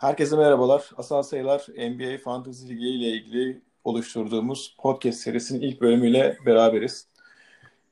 [0.00, 0.90] Herkese merhabalar.
[0.96, 7.06] Asal Sayılar NBA Fantasy Ligi ile ilgili oluşturduğumuz podcast serisinin ilk bölümüyle beraberiz.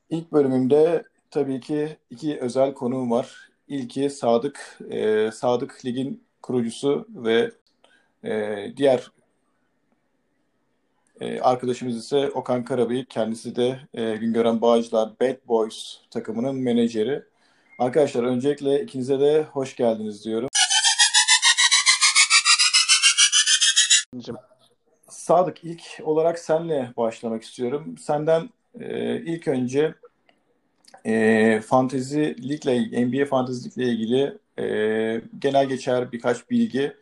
[0.09, 3.49] İlk bölümümde tabii ki iki özel konuğum var.
[3.67, 7.51] İlki Sadık, e, Sadık Lig'in kurucusu ve
[8.23, 9.11] e, diğer
[11.21, 13.05] e, arkadaşımız ise Okan Karabey.
[13.05, 17.23] Kendisi de e, Güngören Bağcılar Bad Boys takımının menajeri.
[17.79, 20.48] Arkadaşlar öncelikle ikinize de hoş geldiniz diyorum.
[25.29, 27.97] Sadık ilk olarak senle başlamak istiyorum.
[27.97, 29.93] Senden e, ilk önce
[31.05, 34.65] e, fantezi ligle, NBA fantezi ligle ilgili e,
[35.39, 36.93] genel geçer birkaç bilgi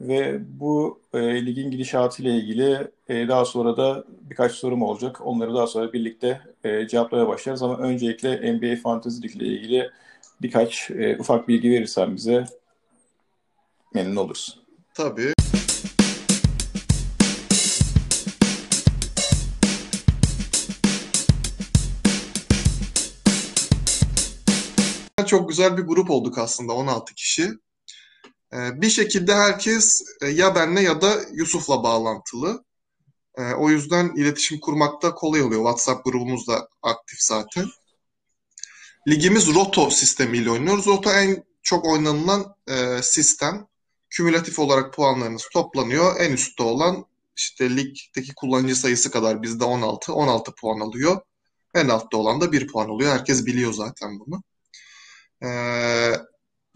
[0.00, 5.26] ve bu e, ligin gidişatı ile ilgili e, daha sonra da birkaç sorum olacak.
[5.26, 9.90] Onları daha sonra birlikte e, cevaplamaya başlarız ama öncelikle NBA fantezi ligle ilgili
[10.42, 12.44] birkaç e, ufak bilgi verirsen bize
[13.94, 14.60] memnun oluruz.
[14.94, 15.35] Tabii.
[25.26, 27.50] Çok güzel bir grup olduk aslında 16 kişi.
[28.52, 32.64] Ee, bir şekilde herkes e, ya benle ya da Yusuf'la bağlantılı.
[33.38, 35.60] Ee, o yüzden iletişim kurmakta kolay oluyor.
[35.60, 37.66] WhatsApp grubumuz da aktif zaten.
[39.08, 40.86] Ligimiz Roto sistemiyle oynuyoruz.
[40.86, 43.66] Roto en çok oynanılan e, sistem.
[44.10, 46.20] Kümülatif olarak puanlarınız toplanıyor.
[46.20, 50.12] En üstte olan işte ligdeki kullanıcı sayısı kadar bizde 16.
[50.12, 51.20] 16 puan alıyor.
[51.74, 53.12] En altta olan da 1 puan oluyor.
[53.12, 54.42] Herkes biliyor zaten bunu.
[55.42, 55.48] E,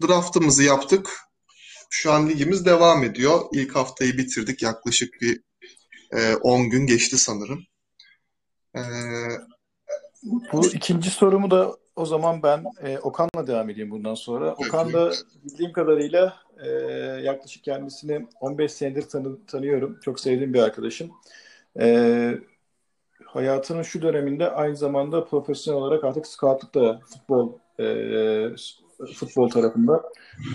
[0.07, 1.09] draftımızı yaptık.
[1.89, 3.41] Şu an ligimiz devam ediyor.
[3.53, 4.63] İlk haftayı bitirdik.
[4.63, 5.41] Yaklaşık bir
[6.11, 7.63] e, 10 gün geçti sanırım.
[8.75, 8.81] E,
[10.53, 14.53] Bu ikinci sorumu da o zaman ben e, Okan'la devam edeyim bundan sonra.
[14.53, 15.11] Okan da
[15.43, 16.69] bildiğim kadarıyla e,
[17.23, 19.99] yaklaşık kendisini 15 senedir tanı, tanıyorum.
[20.03, 21.11] Çok sevdiğim bir arkadaşım.
[21.79, 22.37] E,
[23.25, 28.55] hayatının şu döneminde aynı zamanda profesyonel olarak artık scoutluk da futbol e,
[29.13, 30.01] futbol tarafında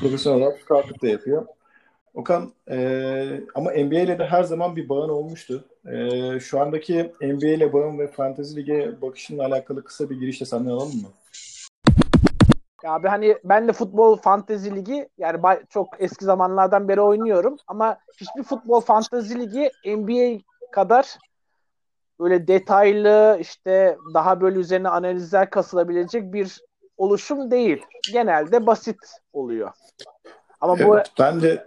[0.01, 1.47] profesyonel olarak scoutluk da yapıyor.
[2.15, 2.77] Okan e,
[3.55, 5.65] ama NBA ile de her zaman bir bağın olmuştu.
[5.87, 10.71] E, şu andaki NBA ile bağın ve Fantasy Lig'e bakışınla alakalı kısa bir girişle senden
[10.71, 11.09] alalım mı?
[12.87, 18.43] Abi hani ben de futbol fantezi ligi yani çok eski zamanlardan beri oynuyorum ama hiçbir
[18.43, 21.19] futbol fantezi ligi NBA kadar
[22.21, 26.61] böyle detaylı işte daha böyle üzerine analizler kasılabilecek bir
[26.97, 27.83] oluşum değil.
[28.13, 28.99] Genelde basit
[29.33, 29.71] oluyor.
[30.61, 31.65] Ama evet, bu ben de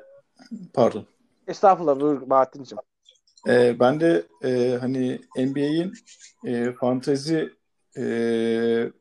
[0.73, 1.05] pardon.
[1.47, 2.77] Estağfurullah buyur Bahattin'cim.
[3.47, 5.93] Ee, ben de e, hani NBA'in
[6.45, 7.53] e, fantezi
[7.97, 8.03] e,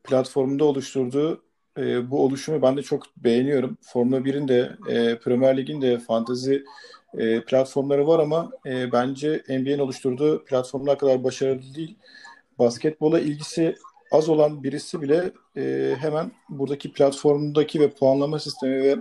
[0.04, 1.42] platformunda oluşturduğu
[1.78, 3.78] e, bu oluşumu ben de çok beğeniyorum.
[3.82, 6.64] Formula 1'in de e, Premier Lig'in de fantezi
[7.18, 11.98] e, platformları var ama e, bence NBA'nin oluşturduğu platformlar kadar başarılı değil.
[12.58, 13.76] Basketbola ilgisi
[14.10, 18.96] az olan birisi bile e, hemen buradaki platformdaki ve puanlama sistemi ve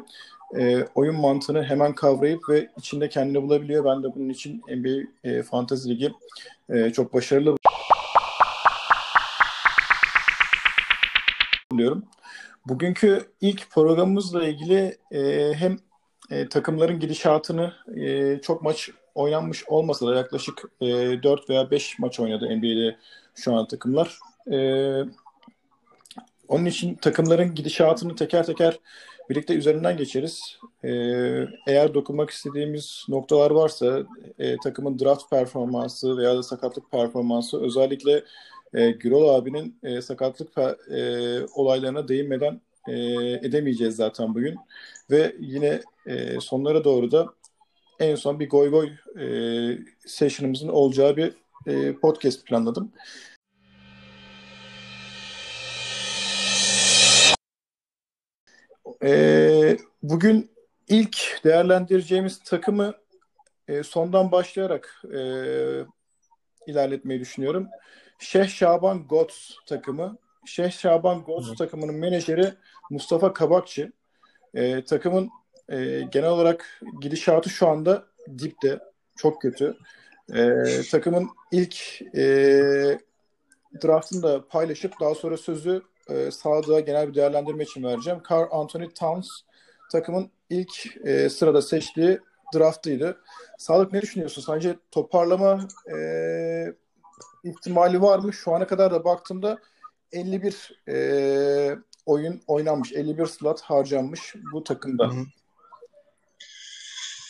[0.58, 3.86] e, oyun mantığını hemen kavrayıp ve içinde kendini bulabiliyor.
[3.86, 6.12] Ben de bunun için NBA e, Fantasy Ligi
[6.70, 7.58] e, çok başarılı
[11.72, 12.04] buluyorum.
[12.66, 15.78] Bugünkü ilk programımızla ilgili e, hem
[16.32, 20.88] e, takımların gidişatını e, çok maç oynanmış olmasa da yaklaşık e,
[21.24, 22.98] 4 veya 5 maç oynadı NBA'de
[23.36, 24.20] şu an takımlar.
[24.52, 24.60] E,
[26.48, 28.80] onun için takımların gidişatını teker teker
[29.30, 30.58] birlikte üzerinden geçeriz.
[30.84, 30.90] E,
[31.68, 34.04] eğer dokunmak istediğimiz noktalar varsa
[34.40, 38.24] e, takımın draft performansı veya da sakatlık performansı özellikle
[38.74, 40.58] e, Gürol abinin e, sakatlık
[40.92, 42.94] e, olaylarına değinmeden e,
[43.48, 44.56] edemeyeceğiz zaten bugün.
[45.12, 47.28] Ve yine e, sonlara doğru da
[48.00, 49.28] en son bir goy goy e,
[50.06, 51.34] session'ımızın olacağı bir
[51.68, 52.92] e, podcast planladım.
[59.08, 60.52] E, bugün
[60.88, 62.94] ilk değerlendireceğimiz takımı
[63.68, 65.20] e, sondan başlayarak e,
[66.68, 67.68] ilerletmeyi düşünüyorum.
[68.20, 70.18] Şeyh Şaban Gots takımı.
[70.46, 72.54] Şeyh Şaban Gots takımının menajeri
[72.90, 73.92] Mustafa Kabakçı.
[74.54, 75.30] E, takımın
[75.70, 78.06] e, genel olarak gidişatı şu anda
[78.38, 78.80] dipte.
[79.16, 79.78] Çok kötü.
[80.34, 82.24] E, takımın ilk e,
[83.84, 88.20] draftını da paylaşıp daha sonra sözü e, Sadık'a genel bir değerlendirme için vereceğim.
[88.32, 89.28] Carl Anthony Towns
[89.92, 92.20] takımın ilk e, sırada seçtiği
[92.56, 93.22] draftıydı.
[93.58, 94.42] Sağlık ne düşünüyorsun?
[94.42, 95.98] Sence toparlama e,
[97.44, 98.34] ihtimali var mı?
[98.34, 99.58] Şu ana kadar da baktığımda
[100.12, 102.94] 51 e, oyun oynanmış.
[102.94, 105.08] 51 slot harcanmış bu takımda.
[105.08, 105.26] Hı hı.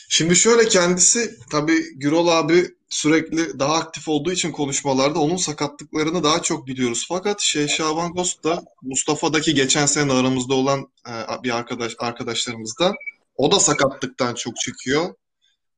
[0.09, 6.42] Şimdi şöyle kendisi tabii Gürol abi sürekli daha aktif olduğu için konuşmalarda onun sakatlıklarını daha
[6.42, 7.06] çok biliyoruz.
[7.09, 12.95] Fakat şey Şaban Ghost da Mustafa'daki geçen sene aramızda olan e, bir arkadaş arkadaşlarımızdan
[13.36, 15.15] o da sakatlıktan çok çıkıyor.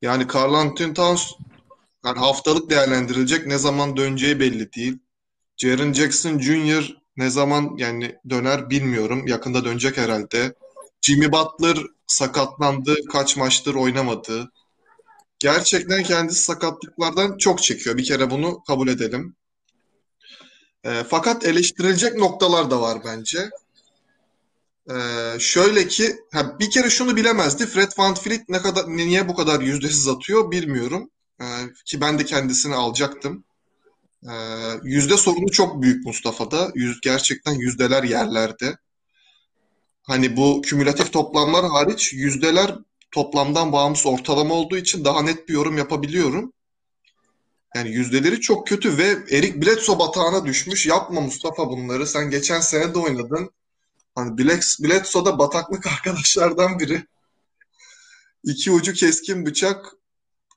[0.02, 1.32] Yani Carl Anthony Towns
[2.06, 4.98] yani haftalık değerlendirilecek ne zaman döneceği belli değil.
[5.58, 6.98] Jaren Jackson Jr.
[7.18, 9.28] ne zaman yani döner bilmiyorum.
[9.28, 10.54] Yakında dönecek herhalde.
[11.02, 11.78] Jimmy Butler
[12.12, 12.96] sakatlandı.
[13.12, 14.52] Kaç maçtır oynamadı.
[15.40, 17.98] Gerçekten kendisi sakatlıklardan çok çekiyor.
[17.98, 19.36] Bir kere bunu kabul edelim.
[20.84, 23.50] E, fakat eleştirilecek noktalar da var bence.
[24.90, 24.96] E,
[25.40, 27.66] şöyle ki ha, bir kere şunu bilemezdi.
[27.66, 31.10] Fred VanVleet ne kadar niye bu kadar yüzdesiz atıyor bilmiyorum.
[31.42, 31.46] E,
[31.86, 33.44] ki ben de kendisini alacaktım.
[34.24, 34.34] E,
[34.84, 36.72] yüzde sorunu çok büyük Mustafa'da.
[36.76, 38.78] Yüz, gerçekten yüzdeler yerlerde.
[40.10, 42.76] Hani bu kümülatif toplamlar hariç yüzdeler
[43.12, 46.54] toplamdan bağımsız ortalama olduğu için daha net bir yorum yapabiliyorum.
[47.76, 50.86] Yani yüzdeleri çok kötü ve Erik Bledsoe batağına düşmüş.
[50.86, 52.08] Yapma Mustafa bunları.
[52.08, 53.52] Sen geçen sene de oynadın.
[54.16, 54.38] Hani
[54.80, 57.06] Bledsoe da bataklık arkadaşlardan biri.
[58.44, 59.94] İki ucu keskin bıçak.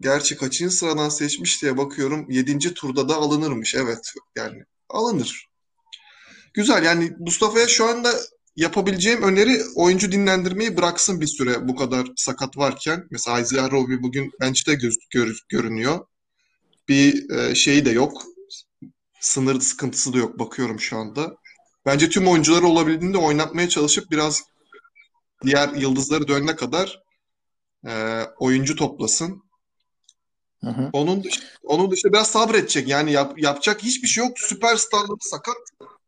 [0.01, 2.31] Gerçi kaçıncı sıradan seçmiş diye bakıyorum.
[2.31, 3.75] Yedinci turda da alınırmış.
[3.75, 5.49] Evet yani alınır.
[6.55, 8.15] Güzel yani Mustafa'ya şu anda
[8.57, 13.07] yapabileceğim öneri oyuncu dinlendirmeyi bıraksın bir süre bu kadar sakat varken.
[13.11, 16.07] Mesela Isaiah Roby bugün bench'te göz, gör, görünüyor.
[16.89, 18.23] Bir e, şeyi de yok.
[19.21, 21.37] Sınır sıkıntısı da yok bakıyorum şu anda.
[21.87, 24.43] Bence tüm oyuncuları olabildiğinde oynatmaya çalışıp biraz
[25.45, 27.03] diğer yıldızları dönene kadar
[27.87, 29.43] e, oyuncu toplasın.
[30.61, 30.91] Hı hı.
[30.93, 32.89] Onun dışında, onun dışında biraz sabredecek.
[32.89, 34.39] Yani yap, yapacak hiçbir şey yok.
[34.41, 35.57] Süperstarları sakat.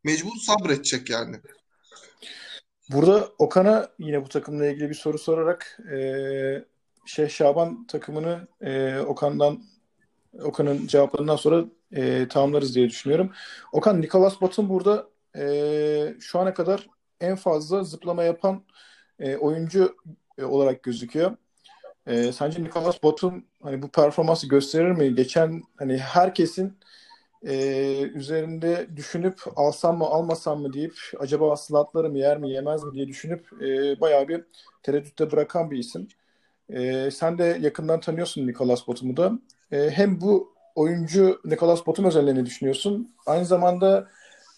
[0.05, 1.41] Mecbur sabredecek yani.
[2.93, 6.65] Burada Okan'a yine bu takımla ilgili bir soru sorarak e,
[7.07, 9.63] şey Şaban takımını e, Okan'dan
[10.43, 13.33] Okan'ın cevaplarından sonra e, tamamlarız diye düşünüyorum.
[13.73, 16.89] Okan, Nicholas Batum burada e, şu ana kadar
[17.21, 18.65] en fazla zıplama yapan
[19.19, 19.97] e, oyuncu
[20.39, 21.37] e, olarak gözüküyor.
[22.07, 25.15] E, sence Nicholas Batum hani bu performansı gösterir mi?
[25.15, 26.79] Geçen hani herkesin
[27.45, 27.57] e,
[28.03, 33.63] üzerinde düşünüp alsam mı almasam mı deyip acaba slotları yer mi yemez mi diye düşünüp
[33.63, 34.45] e, bayağı bir
[34.83, 36.09] tereddütte bırakan bir isim.
[36.71, 39.33] E, sen de yakından tanıyorsun Nicholas Batum'u da.
[39.73, 43.15] E, hem bu oyuncu Nicholas Batum özelliğini düşünüyorsun.
[43.27, 44.09] Aynı zamanda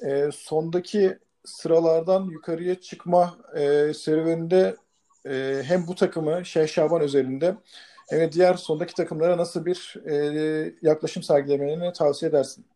[0.06, 4.76] e, sondaki sıralardan yukarıya çıkma e, serüveninde
[5.26, 7.56] e, hem bu takımı Şeyh Şaban özelinde
[8.10, 12.66] de diğer sondaki takımlara nasıl bir e, yaklaşım sergilemelerini tavsiye edersin?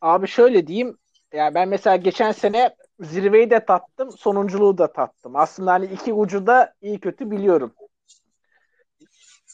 [0.00, 0.98] Abi şöyle diyeyim.
[1.32, 5.36] Yani ben mesela geçen sene zirveyi de tattım, sonunculuğu da tattım.
[5.36, 7.74] Aslında hani iki ucu da iyi kötü biliyorum.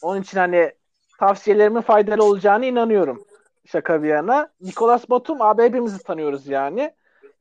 [0.01, 0.71] Onun için hani
[1.19, 3.23] tavsiyelerimin faydalı olacağını inanıyorum.
[3.65, 4.49] Şaka bir yana.
[4.61, 6.93] Nicolas Batum abi hepimizi tanıyoruz yani.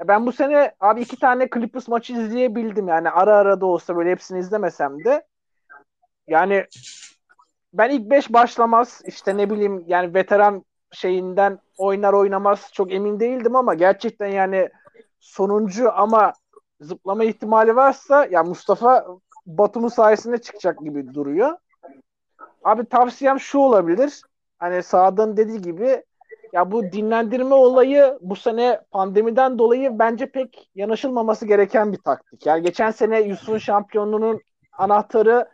[0.08, 2.88] Ben bu sene abi iki tane Clippers maçı izleyebildim.
[2.88, 5.26] Yani ara ara da olsa böyle hepsini izlemesem de.
[6.28, 6.66] Yani
[7.72, 13.56] ben ilk beş başlamaz işte ne bileyim yani veteran şeyinden oynar oynamaz çok emin değildim
[13.56, 14.68] ama gerçekten yani
[15.20, 16.32] sonuncu ama
[16.80, 19.06] zıplama ihtimali varsa ya Mustafa
[19.46, 21.56] Batum'un sayesinde çıkacak gibi duruyor.
[22.64, 24.22] Abi tavsiyem şu olabilir.
[24.58, 26.04] Hani Saad'ın dediği gibi
[26.52, 32.46] ya bu dinlendirme olayı bu sene pandemiden dolayı bence pek yanaşılmaması gereken bir taktik.
[32.46, 34.40] Yani geçen sene Yusuf'un şampiyonluğunun
[34.78, 35.48] anahtarı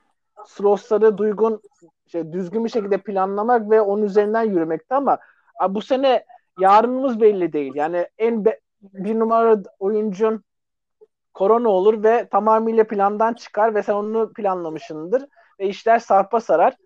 [0.47, 1.61] slotları duygun
[2.09, 5.19] şey, düzgün bir şekilde planlamak ve onun üzerinden yürümekti ama
[5.69, 6.25] bu sene
[6.61, 7.73] yarınımız belli değil.
[7.75, 10.45] Yani en be, bir numara oyuncun
[11.35, 15.25] korona olur ve tamamıyla plandan çıkar ve sen onu planlamışsındır
[15.61, 16.77] ve işler sarpa sarar.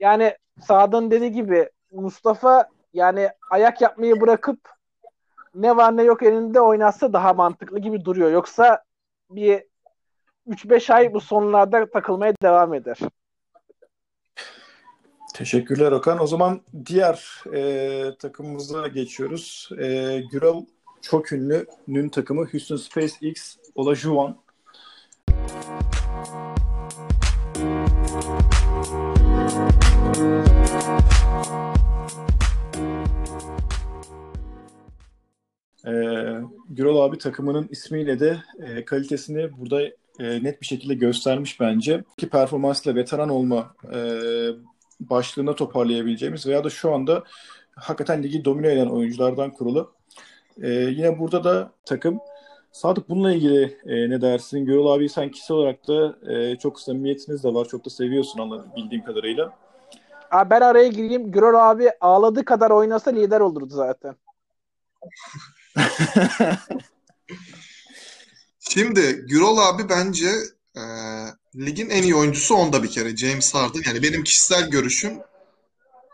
[0.00, 4.58] Yani Sağdan dediği gibi Mustafa yani ayak yapmayı bırakıp
[5.54, 8.30] ne var ne yok elinde oynatsa daha mantıklı gibi duruyor.
[8.30, 8.82] Yoksa
[9.30, 9.64] bir
[10.46, 12.98] 3-5 ay bu sonlarda takılmaya devam eder.
[15.38, 16.22] Teşekkürler Okan.
[16.22, 19.68] O zaman diğer e, takımımıza geçiyoruz.
[19.78, 20.66] E, Gürel
[21.02, 24.36] çok ünlü Nün takımı Houston SpaceX Olajuwon.
[35.86, 36.40] Ee,
[36.70, 39.82] Gürol abi takımının ismiyle de e, kalitesini burada
[40.20, 42.04] e, net bir şekilde göstermiş bence.
[42.16, 43.98] Ki performansla veteran olma e,
[45.00, 47.24] başlığına toparlayabileceğimiz veya da şu anda
[47.76, 49.92] hakikaten ligi domine eden oyunculardan kurulu.
[50.62, 52.20] E, yine burada da takım
[52.72, 54.64] Sadık bununla ilgili e, ne dersin?
[54.64, 57.64] Gürol abi sen kişisel olarak da e, çok samimiyetiniz de var.
[57.64, 59.52] Çok da seviyorsun anladığım bildiğim kadarıyla.
[60.30, 61.32] Abi ben araya gireyim.
[61.32, 64.16] Gürol abi ağladığı kadar oynasa lider olurdu zaten.
[68.60, 70.28] Şimdi Gürol abi bence
[70.78, 70.82] e,
[71.56, 73.16] ligin en iyi oyuncusu onda bir kere.
[73.16, 73.82] James Harden.
[73.86, 75.12] Yani benim kişisel görüşüm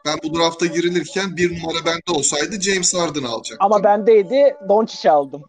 [0.04, 3.58] ben bu drafta girilirken bir numara bende olsaydı James Harden'ı alacaktım.
[3.60, 5.42] Ama bendeydi Doncic'i aldım.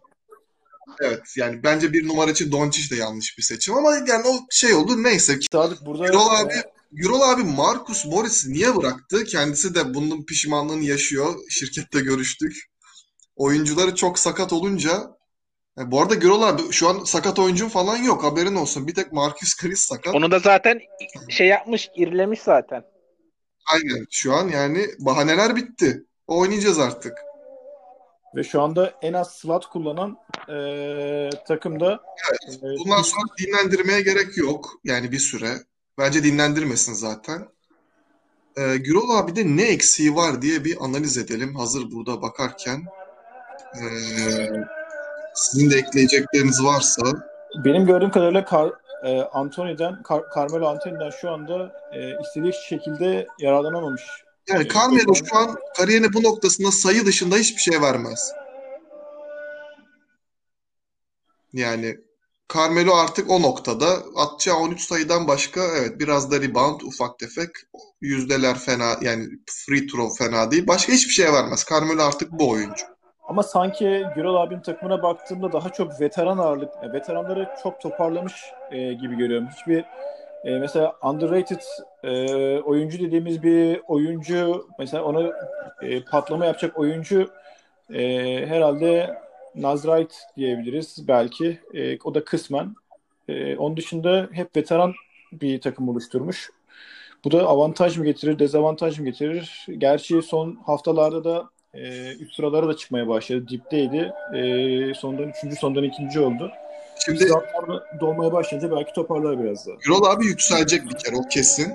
[1.00, 4.74] Evet yani bence bir numara için Doncic de yanlış bir seçim ama yani o şey
[4.74, 5.38] oldu neyse.
[5.52, 6.54] Sadık burada Gürol abi
[6.92, 9.24] Gürol abi Marcus Morris'i niye bıraktı?
[9.24, 11.34] Kendisi de bunun pişmanlığını yaşıyor.
[11.48, 12.56] Şirkette görüştük.
[13.36, 15.15] Oyuncuları çok sakat olunca
[15.78, 18.24] e, bu arada Gürol abi şu an sakat oyuncun falan yok.
[18.24, 18.86] Haberin olsun.
[18.86, 20.14] Bir tek Marcus Chris sakat.
[20.14, 20.80] Onu da zaten
[21.28, 22.84] şey yapmış, irilemiş zaten.
[23.72, 24.06] Aynen.
[24.10, 26.04] Şu an yani bahaneler bitti.
[26.26, 27.12] Oynayacağız artık.
[28.36, 30.18] ve şu anda en az slot kullanan
[30.48, 30.56] e,
[31.48, 32.54] takımda Evet.
[32.62, 34.70] e, Bundan sonra dinlendirmeye gerek yok.
[34.84, 35.52] Yani bir süre.
[35.98, 37.48] Bence dinlendirmesin zaten.
[38.58, 41.54] Ee, Gürol abi de ne eksiği var diye bir analiz edelim.
[41.54, 42.82] Hazır burada bakarken.
[43.74, 43.82] Ee,
[45.36, 47.02] sizin de ekleyecekleriniz varsa.
[47.64, 48.70] benim gördüğüm kadarıyla Kar,
[49.04, 54.02] e, Anthony'den Kar, Carmelo Anthony'den şu anda e, istediği şekilde yararlanamamış.
[54.48, 58.32] Yani E, Carmelo şu an kariyerinin bu noktasında sayı dışında hiçbir şey vermez.
[61.52, 61.96] Yani
[62.54, 64.02] Carmelo artık o noktada.
[64.16, 67.50] Atacağı 13 sayıdan başka evet biraz da rebound ufak tefek.
[68.00, 70.66] Yüzdeler fena yani free throw fena değil.
[70.66, 71.66] Başka hiçbir şey vermez.
[71.70, 72.84] Carmelo artık bu oyuncu.
[73.28, 78.32] Ama sanki Gürol abinin takımına baktığımda daha çok veteran ağırlık, e, veteranları çok toparlamış
[78.70, 79.48] e, gibi görüyorum.
[79.56, 79.84] Hiçbir
[80.44, 81.60] e, mesela underrated
[82.02, 85.32] e, oyuncu dediğimiz bir oyuncu, mesela ona
[85.82, 87.30] e, patlama yapacak oyuncu
[87.94, 88.02] e,
[88.46, 89.16] herhalde
[89.54, 91.60] Nazrite diyebiliriz belki.
[91.74, 92.74] E, o da kısmen.
[93.28, 94.94] E, onun dışında hep veteran
[95.32, 96.50] bir takım oluşturmuş.
[97.24, 99.66] Bu da avantaj mı getirir, dezavantaj mı getirir?
[99.78, 103.48] Gerçi son haftalarda da e, üst sıralara da çıkmaya başladı.
[103.48, 104.12] Dipteydi.
[104.34, 106.50] E, sondan üçüncü, sondan ikinci oldu.
[107.04, 107.28] Şimdi
[108.00, 109.76] dolmaya başlayınca belki toparlar biraz daha.
[109.76, 111.72] Gürol abi yükselecek bir kere o kesin.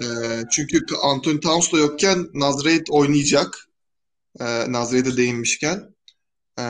[0.00, 0.04] Ee,
[0.50, 3.68] çünkü Anthony Towns da yokken Nazrate oynayacak.
[4.40, 5.94] Ee, Nazrate'e değinmişken.
[6.58, 6.62] Ee,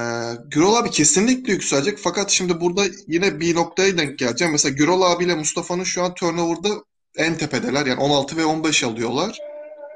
[0.50, 1.98] Gürol abi kesinlikle yükselecek.
[1.98, 4.52] Fakat şimdi burada yine bir noktaya denk geleceğim.
[4.52, 6.68] Mesela Gürol abiyle Mustafa'nın şu an turnover'da
[7.16, 7.86] en tepedeler.
[7.86, 9.38] Yani 16 ve 15 alıyorlar.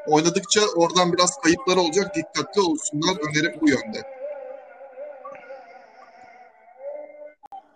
[0.08, 2.14] Oynadıkça oradan biraz kayıpları olacak.
[2.14, 3.16] Dikkatli olsunlar.
[3.30, 4.14] Önerim bu yönde.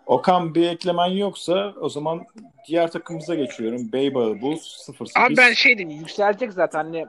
[0.07, 2.27] Okan bir eklemen yoksa o zaman
[2.69, 3.93] diğer takımımıza geçiyorum.
[3.93, 5.17] Bayball Bulls 08.
[5.17, 7.07] Abi ben şey diyeyim, yükselecek zaten hani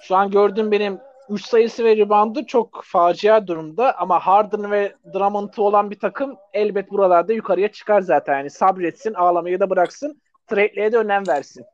[0.00, 5.62] şu an gördüğüm benim 3 sayısı ve reboundu çok facia durumda ama Harden ve Drummond'u
[5.62, 8.38] olan bir takım elbet buralarda yukarıya çıkar zaten.
[8.38, 11.64] Yani sabretsin, ağlamayı da bıraksın, trade'lere de önem versin.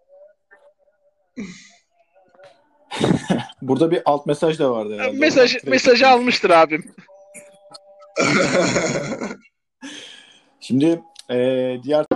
[3.63, 5.19] Burada bir alt mesaj da vardı herhalde.
[5.19, 6.85] Mesaj, mesajı almıştır abim.
[10.61, 11.37] Şimdi e,
[11.83, 12.07] diğer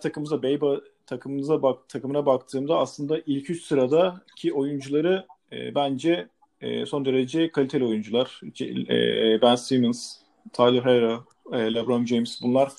[0.00, 6.28] takımımıza Beyba takımımıza bak takımına baktığımda aslında ilk üç sıradaki oyuncuları e, bence
[6.60, 8.40] e, son derece kaliteli oyuncular.
[8.54, 10.16] C- e, Ben Simmons,
[10.52, 12.72] Tyler Hero, e, LeBron James bunlar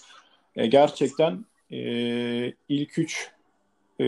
[0.56, 1.79] e, gerçekten e,
[2.70, 3.32] ilk üç
[4.00, 4.06] e,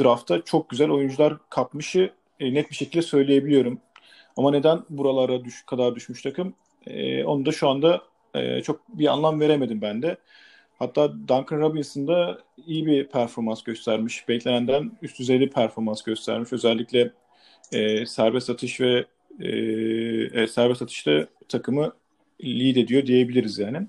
[0.00, 3.80] draftta çok güzel oyuncular kapmışı e, net bir şekilde söyleyebiliyorum.
[4.36, 6.54] Ama neden buralara düş kadar düşmüş takım?
[6.86, 8.02] E, onu da şu anda
[8.34, 10.16] e, çok bir anlam veremedim ben de.
[10.78, 14.28] Hatta Duncan Robinson da iyi bir performans göstermiş.
[14.28, 16.52] Beklenenden üst düzey bir performans göstermiş.
[16.52, 17.12] Özellikle
[17.72, 19.04] e, serbest atış ve
[19.40, 19.48] e,
[20.42, 21.92] e, serbest atışta takımı
[22.44, 23.86] lead ediyor diyebiliriz yani.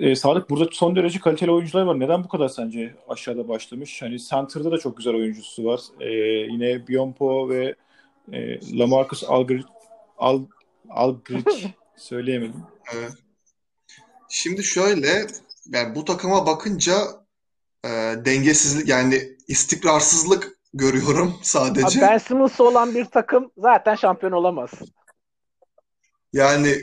[0.00, 2.00] E, Sadık burada son derece kaliteli oyuncular var.
[2.00, 4.02] Neden bu kadar sence aşağıda başlamış?
[4.02, 5.80] Hani center'da da çok güzel oyuncusu var.
[6.00, 6.10] E,
[6.52, 7.74] yine Biompo ve
[8.32, 9.64] e, Lamarcus Aldridge,
[10.18, 10.42] Al,
[10.90, 11.50] Aldridge
[11.96, 12.62] söyleyemedim.
[12.94, 13.12] Evet.
[14.28, 15.26] Şimdi şöyle
[15.72, 16.94] yani bu takıma bakınca
[17.84, 17.88] e,
[18.24, 22.00] dengesizlik yani istikrarsızlık görüyorum Abi sadece.
[22.00, 24.70] Ben Simmons'ı olan bir takım zaten şampiyon olamaz.
[26.32, 26.76] Yani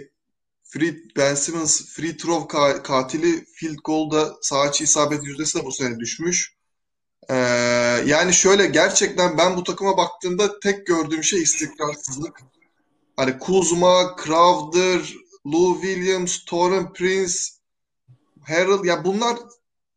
[0.70, 5.72] free, Ben Simmons free throw ka- katili field goal'da sağ içi isabet yüzdesi de bu
[5.72, 6.54] sene düşmüş.
[7.30, 7.36] E,
[8.06, 12.40] yani şöyle gerçekten ben bu takıma baktığımda tek gördüğüm şey istikrarsızlık.
[13.16, 15.14] Hani Kuzma, Crowder,
[15.48, 17.34] Lou Williams, Taurean Prince,
[18.42, 19.38] Harrell ya bunlar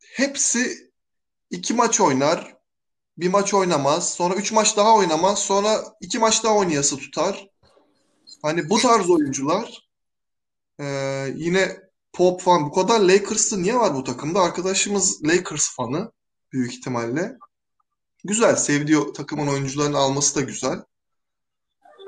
[0.01, 0.91] hepsi
[1.51, 2.57] iki maç oynar,
[3.19, 7.49] bir maç oynamaz, sonra üç maç daha oynamaz, sonra iki maç daha oynayası tutar.
[8.43, 9.92] Hani bu tarz oyuncular
[10.83, 11.77] ee, yine
[12.13, 14.41] Pop falan bu kadar Lakers'ı niye var bu takımda?
[14.41, 16.13] Arkadaşımız Lakers fanı
[16.53, 17.39] büyük ihtimalle.
[18.25, 18.57] güzel.
[18.57, 20.83] Sevdiği takımın oyuncularını alması da güzel.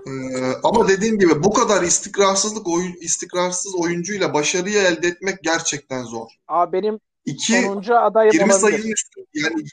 [0.07, 6.29] Ee, ama dediğim gibi bu kadar istikrarsızlık oyun istikrarsız oyuncuyla başarıyı elde etmek gerçekten zor.
[6.49, 8.61] Aa benim İki, sonuncu adayım 20 olabilir.
[8.61, 9.65] sayının üstü, yani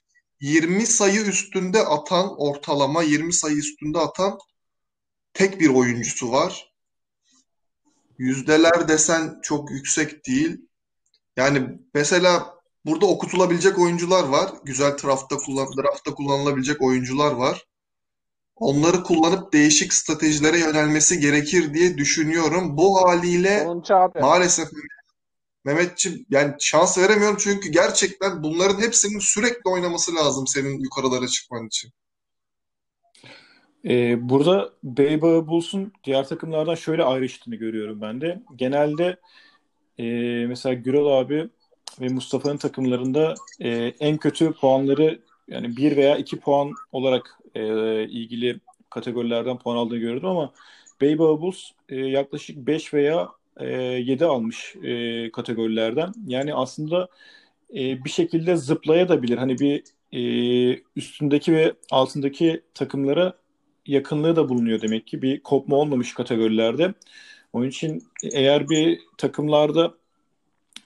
[0.42, 4.38] 20 sayı üstünde atan ortalama 20 sayı üstünde atan
[5.34, 6.71] tek bir oyuncusu var.
[8.22, 10.58] Yüzdeler desen çok yüksek değil.
[11.38, 12.54] Yani mesela
[12.86, 14.52] burada okutulabilecek oyuncular var.
[14.64, 17.66] Güzel draftta kullan draftta kullanılabilecek oyuncular var.
[18.56, 22.78] Onları kullanıp değişik stratejilere yönelmesi gerekir diye düşünüyorum.
[22.78, 23.64] Bu haliyle
[24.22, 24.70] maalesef
[25.66, 31.92] Mehmetciğim yani şans veremiyorum çünkü gerçekten bunların hepsinin sürekli oynaması lazım senin yukarılara çıkman için.
[33.86, 38.42] Ee, burada Baby Bulls'un diğer takımlardan şöyle ayrıştığını görüyorum ben de.
[38.56, 39.18] Genelde
[39.98, 40.04] e,
[40.48, 41.50] mesela Gürol abi
[42.02, 47.64] ve Mustafa'nın takımlarında e, en kötü puanları yani 1 veya 2 puan olarak e,
[48.04, 48.60] ilgili
[48.90, 50.54] kategorilerden puan aldığını gördüm ama
[51.02, 56.14] Baby Bulls e, yaklaşık 5 veya e, 7 almış e, kategorilerden.
[56.28, 57.08] Yani aslında
[57.74, 59.38] e, bir şekilde zıplayabilir.
[59.38, 63.41] Hani bir e, üstündeki ve altındaki takımlara
[63.92, 65.22] yakınlığı da bulunuyor demek ki.
[65.22, 66.94] Bir kopma olmamış kategorilerde.
[67.54, 69.94] Onun için eğer bir takımlarda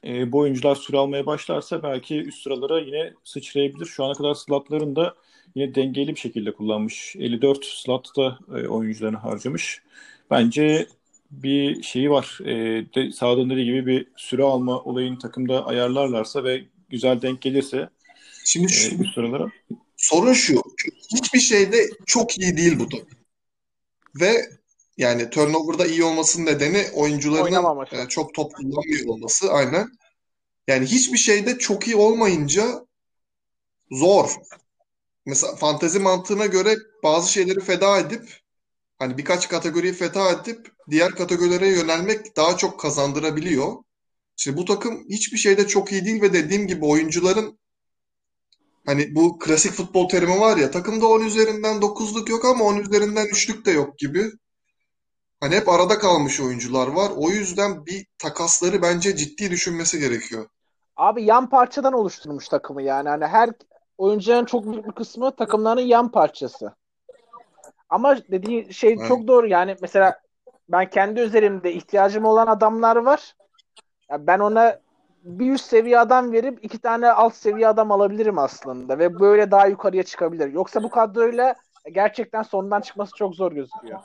[0.03, 3.85] e, bu oyuncular süre almaya başlarsa belki üst sıralara yine sıçrayabilir.
[3.85, 5.15] Şu ana kadar slotlarını da
[5.55, 7.15] yine dengeli bir şekilde kullanmış.
[7.15, 9.81] 54 slotta e, oyuncularını harcamış.
[10.31, 10.87] Bence
[11.31, 12.39] bir şeyi var.
[12.45, 17.89] E, de, sağdan dediği gibi bir süre alma olayını takımda ayarlarlarsa ve güzel denk gelirse
[18.45, 19.51] Şimdi e, şu, üst sıralara
[20.09, 20.61] sorun şu.
[21.15, 23.07] Hiçbir şeyde çok iyi değil bu takım.
[24.21, 24.49] Ve
[24.97, 26.85] yani turnover'da iyi olmasının nedeni
[27.41, 27.95] Oynamaması.
[27.95, 29.51] e, çok top kullanmıyor olması.
[29.51, 29.91] Aynen.
[30.67, 32.85] Yani hiçbir şeyde çok iyi olmayınca
[33.91, 34.35] zor.
[35.25, 38.39] Mesela fantezi mantığına göre bazı şeyleri feda edip
[38.99, 43.75] hani birkaç kategoriyi feda edip diğer kategorilere yönelmek daha çok kazandırabiliyor.
[44.37, 47.59] İşte bu takım hiçbir şeyde çok iyi değil ve dediğim gibi oyuncuların
[48.85, 53.25] hani bu klasik futbol terimi var ya takımda 10 üzerinden 9'luk yok ama 10 üzerinden
[53.25, 54.31] 3'lük de yok gibi.
[55.39, 57.11] Hani hep arada kalmış oyuncular var.
[57.15, 60.49] O yüzden bir takasları bence ciddi düşünmesi gerekiyor.
[60.95, 63.09] Abi yan parçadan oluşturmuş takımı yani.
[63.09, 63.49] Hani her
[63.97, 66.75] oyuncuların çok büyük bir kısmı takımların yan parçası.
[67.89, 69.07] Ama dediği şey Evet.
[69.07, 69.47] çok doğru.
[69.47, 70.19] Yani mesela
[70.69, 73.35] ben kendi üzerimde ihtiyacım olan adamlar var.
[74.09, 74.79] Ya ben ona
[75.25, 79.67] bir üst seviye adam verip iki tane alt seviye adam alabilirim aslında ve böyle daha
[79.67, 80.53] yukarıya çıkabilir.
[80.53, 81.55] Yoksa bu kadroyla
[81.91, 83.99] gerçekten sondan çıkması çok zor gözüküyor.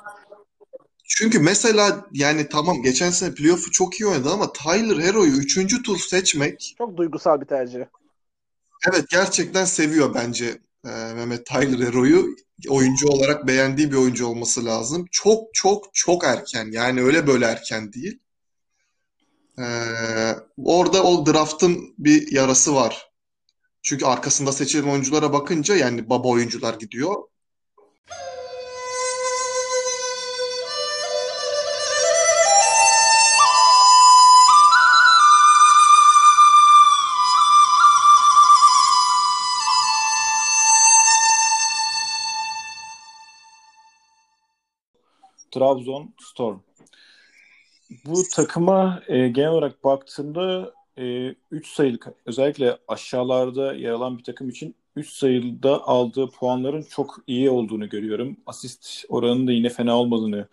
[1.05, 5.83] Çünkü mesela yani tamam geçen sene playoff'u çok iyi oynadı ama Tyler Hero'yu 3.
[5.83, 7.81] tur seçmek Çok duygusal bir tercih.
[8.89, 10.47] evet gerçekten seviyor bence
[10.85, 12.37] e, Mehmet Tyler Hero'yu.
[12.69, 15.07] Oyuncu olarak beğendiği bir oyuncu olması lazım.
[15.11, 18.19] Çok çok çok erken yani öyle böyle erken değil.
[19.61, 19.67] E,
[20.65, 23.11] orada o draft'ın bir yarası var.
[23.83, 27.15] Çünkü arkasında seçilen oyunculara bakınca yani baba oyuncular gidiyor.
[45.51, 46.70] Trabzon Storm.
[48.05, 50.75] Bu takıma e, genel olarak baktığımda
[51.51, 57.51] 3 sayılı özellikle aşağılarda yer alan bir takım için 3 sayıda aldığı puanların çok iyi
[57.51, 58.37] olduğunu görüyorum.
[58.47, 60.49] Asist oranının da yine fena olmadığını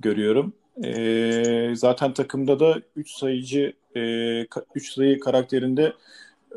[0.00, 0.52] görüyorum.
[0.84, 3.72] E, zaten takımda da 3 sayıcı
[4.74, 5.92] 3 sayı karakterinde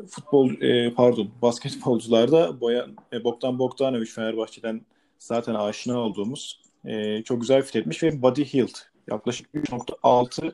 [0.06, 4.80] futbol e, pardon basketbolcularda Boyan e, Bogdan Bogdanovic Fenerbahçe'den
[5.18, 8.74] zaten aşina olduğumuz e, çok güzel fit etmiş ve Buddy Hield
[9.10, 10.52] yaklaşık 3.6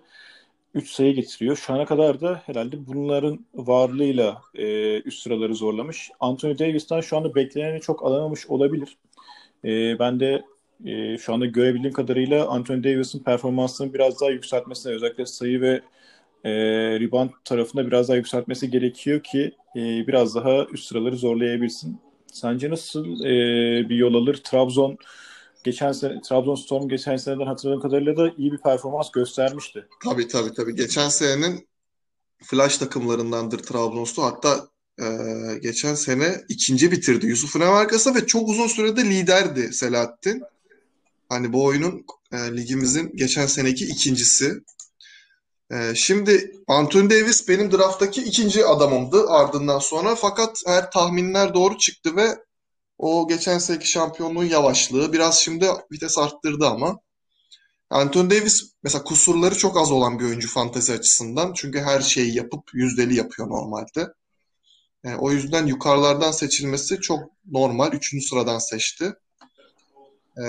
[0.74, 1.56] 3 sayı getiriyor.
[1.56, 6.10] Şu ana kadar da herhalde bunların varlığıyla e, üst sıraları zorlamış.
[6.20, 8.96] Anthony Davis'ten şu anda bekleneni çok alamamış olabilir.
[9.64, 10.44] E, ben de
[10.84, 15.82] e, şu anda görebildiğim kadarıyla Anthony Davis'in performansını biraz daha yükseltmesine özellikle sayı ve
[16.44, 16.50] e,
[17.00, 21.98] rebound tarafında biraz daha yükseltmesi gerekiyor ki e, biraz daha üst sıraları zorlayabilsin.
[22.32, 24.34] Sence nasıl e, bir yol alır?
[24.44, 24.98] Trabzon
[25.64, 29.86] geçen sene Trabzonspor geçen seneden hatırladığım kadarıyla da iyi bir performans göstermişti.
[30.04, 30.74] Tabii tabii tabii.
[30.74, 31.68] Geçen senenin
[32.42, 34.22] flash takımlarındandır Trabzonspor.
[34.22, 34.68] Hatta
[35.00, 35.06] e,
[35.62, 40.42] geçen sene ikinci bitirdi Yusuf Ünivarkas'a ve çok uzun sürede liderdi Selahattin.
[41.28, 44.52] Hani bu oyunun e, ligimizin geçen seneki ikincisi.
[45.72, 50.14] E, şimdi Anthony Davis benim drafttaki ikinci adamımdı ardından sonra.
[50.14, 52.43] Fakat her tahminler doğru çıktı ve
[52.98, 57.00] O geçen seneki şampiyonluğun yavaşlığı biraz şimdi vites arttırdı ama.
[57.90, 61.52] Anthony Davis mesela kusurları çok az olan bir oyuncu fantezi açısından.
[61.52, 64.08] Çünkü her şeyi yapıp yüzdeli yapıyor normalde.
[65.04, 67.92] E, o yüzden yukarılardan seçilmesi çok normal.
[67.92, 69.12] Üçüncü sıradan seçti.
[70.44, 70.46] E,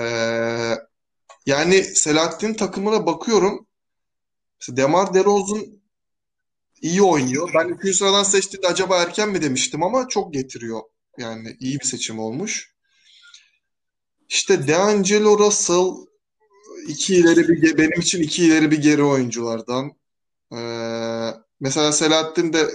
[1.46, 3.66] yani Selahattin takımına bakıyorum.
[4.60, 5.66] Mesela Demar DeRozan
[6.82, 7.50] iyi oynuyor.
[7.54, 10.80] Ben üçüncü sıradan seçtiğinde acaba erken mi demiştim ama çok getiriyor.
[11.18, 12.72] Yani iyi bir seçim olmuş.
[14.28, 16.06] İşte D'Angelo Russell
[16.88, 19.92] iki ileri bir benim için iki ileri bir geri oyunculardan.
[20.52, 20.58] Ee,
[21.60, 22.70] mesela Selahattin de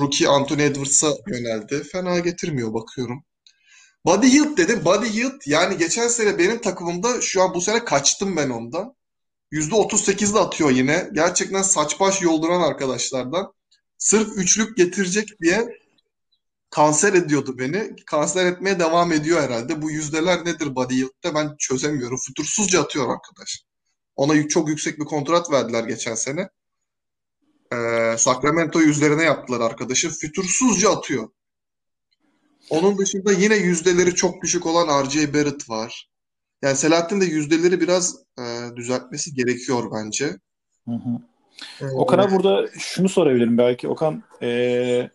[0.00, 1.82] rookie Anthony Edwards'a yöneldi.
[1.82, 3.24] Fena getirmiyor bakıyorum.
[4.06, 4.84] Buddy Hield dedim.
[4.84, 8.94] Buddy Hield yani geçen sene benim takımımda şu an bu sene kaçtım ben ondan.
[9.52, 11.10] %38'de atıyor yine.
[11.12, 13.52] Gerçekten saç baş yolduran arkadaşlardan.
[13.98, 15.81] Sırf üçlük getirecek diye
[16.72, 17.96] kanser ediyordu beni.
[18.06, 19.82] Kanser etmeye devam ediyor herhalde.
[19.82, 22.18] Bu yüzdeler nedir Buddy Hield'de ben çözemiyorum.
[22.26, 23.64] Fütursuzca atıyor arkadaş.
[24.16, 26.48] Ona çok yüksek bir kontrat verdiler geçen sene.
[27.72, 30.10] Ee, Sacramento yüzlerine yaptılar arkadaşı.
[30.10, 31.28] Fütursuzca atıyor.
[32.70, 35.34] Onun dışında yine yüzdeleri çok düşük olan R.J.
[35.34, 36.10] Barrett var.
[36.62, 40.36] Yani Selahattin de yüzdeleri biraz e, düzeltmesi gerekiyor bence.
[40.88, 41.20] Hı hı.
[41.80, 43.88] Ee, Okan'a burada şunu sorabilirim belki.
[43.88, 45.10] Okan e,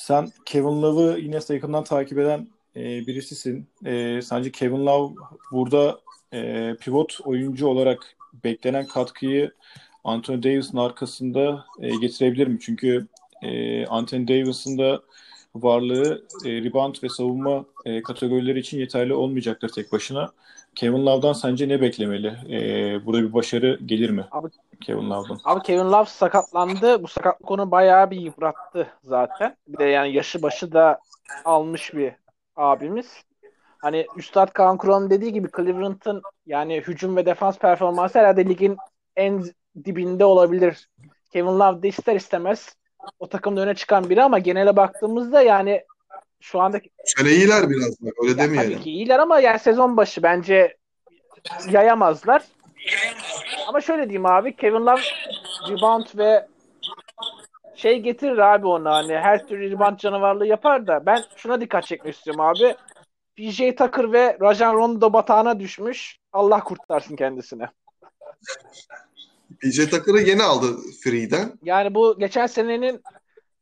[0.00, 3.68] sen Kevin Love'ı yine yakından takip eden e, birisisin.
[3.84, 5.14] E, sence Kevin Love
[5.52, 6.00] burada
[6.32, 9.52] e, pivot oyuncu olarak beklenen katkıyı
[10.04, 12.58] Anthony Davis'in arkasında e, getirebilir mi?
[12.60, 13.06] Çünkü
[13.42, 15.02] e, Anthony Davis'in da
[15.54, 20.32] varlığı e, rebound ve savunma e, kategorileri için yeterli olmayacaktır tek başına.
[20.74, 22.26] Kevin Love'dan sence ne beklemeli?
[22.50, 22.58] E,
[23.06, 24.26] burada bir başarı gelir mi?
[24.30, 24.48] Abi,
[24.80, 25.38] Kevin Love'dan.
[25.44, 27.02] Abi Kevin Love sakatlandı.
[27.02, 29.56] Bu sakatlık onu bayağı bir yıprattı zaten.
[29.68, 30.98] Bir de yani yaşı başı da
[31.44, 32.12] almış bir
[32.56, 33.22] abimiz.
[33.78, 38.76] Hani Üstad Kaan Kural'ın dediği gibi Cleveland'ın yani hücum ve defans performansı herhalde ligin
[39.16, 39.44] en
[39.84, 40.88] dibinde olabilir.
[41.32, 42.76] Kevin Love de ister istemez
[43.18, 45.84] o takımda öne çıkan biri ama genele baktığımızda yani
[46.40, 46.80] şu anda
[47.16, 48.72] Şöyle iyiler biraz da öyle demeyelim.
[48.72, 50.76] Tabii ki iyiler ama yani sezon başı bence
[51.70, 52.42] yayamazlar.
[53.68, 55.00] Ama şöyle diyeyim abi Kevin Love
[55.70, 56.46] rebound ve
[57.74, 62.14] şey getirir abi ona hani her türlü rebound canavarlığı yapar da ben şuna dikkat çekmek
[62.14, 62.76] istiyorum abi.
[63.36, 66.18] PJ Tucker ve Rajan Rondo batağına düşmüş.
[66.32, 67.68] Allah kurtarsın kendisine.
[69.60, 71.52] PJ Tucker'ı yeni aldı Free'den.
[71.62, 73.02] Yani bu geçen senenin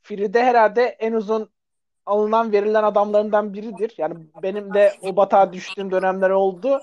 [0.03, 1.51] Free'de herhalde en uzun
[2.07, 3.95] alınan verilen adamlarından biridir.
[3.99, 6.81] Yani benim de o batağa düştüğüm dönemler oldu.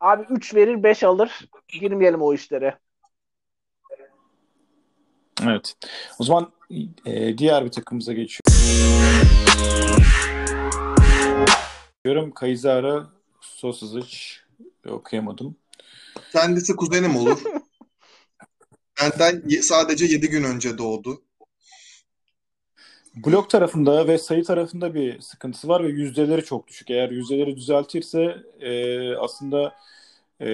[0.00, 1.48] Abi 3 verir 5 alır.
[1.68, 2.78] Girmeyelim o işlere.
[5.42, 5.74] Evet.
[6.18, 6.52] O zaman
[7.06, 8.62] e, diğer bir takımımıza geçiyorum.
[12.04, 13.06] Diyorum Kayzara
[13.40, 14.16] Sosizic
[14.88, 15.56] okuyamadım.
[16.32, 17.42] Kendisi kuzenim olur.
[19.00, 21.22] Benden sadece 7 gün önce doğdu.
[23.26, 26.90] Blok tarafında ve sayı tarafında bir sıkıntısı var ve yüzdeleri çok düşük.
[26.90, 29.74] Eğer yüzdeleri düzeltirse e, aslında
[30.40, 30.46] e,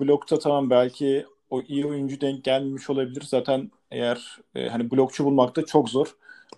[0.00, 3.24] blokta tamam belki o iyi oyuncu denk gelmemiş olabilir.
[3.28, 6.06] Zaten eğer e, hani blokçu bulmak da çok zor.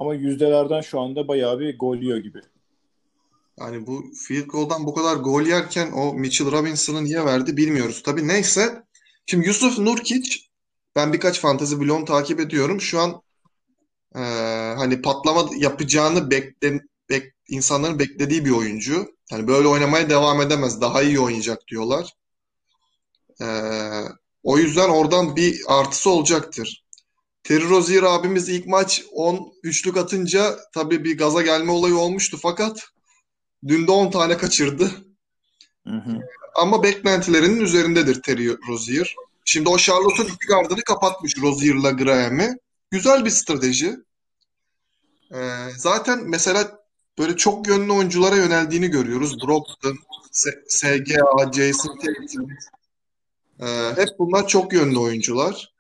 [0.01, 2.41] Ama yüzdelerden şu anda bayağı bir gol yiyor gibi.
[3.61, 8.03] Yani bu field goal'dan bu kadar gol yerken o Mitchell Robinson'ı niye verdi bilmiyoruz.
[8.03, 8.83] Tabii neyse.
[9.27, 10.52] Şimdi Yusuf Nurkic
[10.97, 12.81] ben birkaç fantezi bloğunu takip ediyorum.
[12.81, 13.23] Şu an
[14.15, 14.21] e,
[14.77, 19.15] hani patlama yapacağını bekle, bek, insanların beklediği bir oyuncu.
[19.31, 20.81] Yani böyle oynamaya devam edemez.
[20.81, 22.13] Daha iyi oynayacak diyorlar.
[23.41, 23.47] E,
[24.43, 26.83] o yüzden oradan bir artısı olacaktır.
[27.45, 32.89] Terry Rozier abimiz ilk maç 10 üçlük atınca tabii bir gaza gelme olayı olmuştu fakat
[33.69, 34.91] dün de 10 tane kaçırdı.
[35.87, 36.21] Hı hı.
[36.55, 39.15] Ama beklentilerinin üzerindedir Terry Rozier.
[39.45, 42.57] Şimdi o Charlotte'un iki gardını kapatmış Rozier'la Graham'i.
[42.91, 43.97] Güzel bir strateji.
[45.35, 45.39] Ee,
[45.77, 46.79] zaten mesela
[47.19, 49.37] böyle çok yönlü oyunculara yöneldiğini görüyoruz.
[49.41, 49.99] Brogdon,
[50.67, 52.51] SGA, Jason Tatum.
[53.61, 55.73] Ee, hep bunlar çok yönlü oyuncular.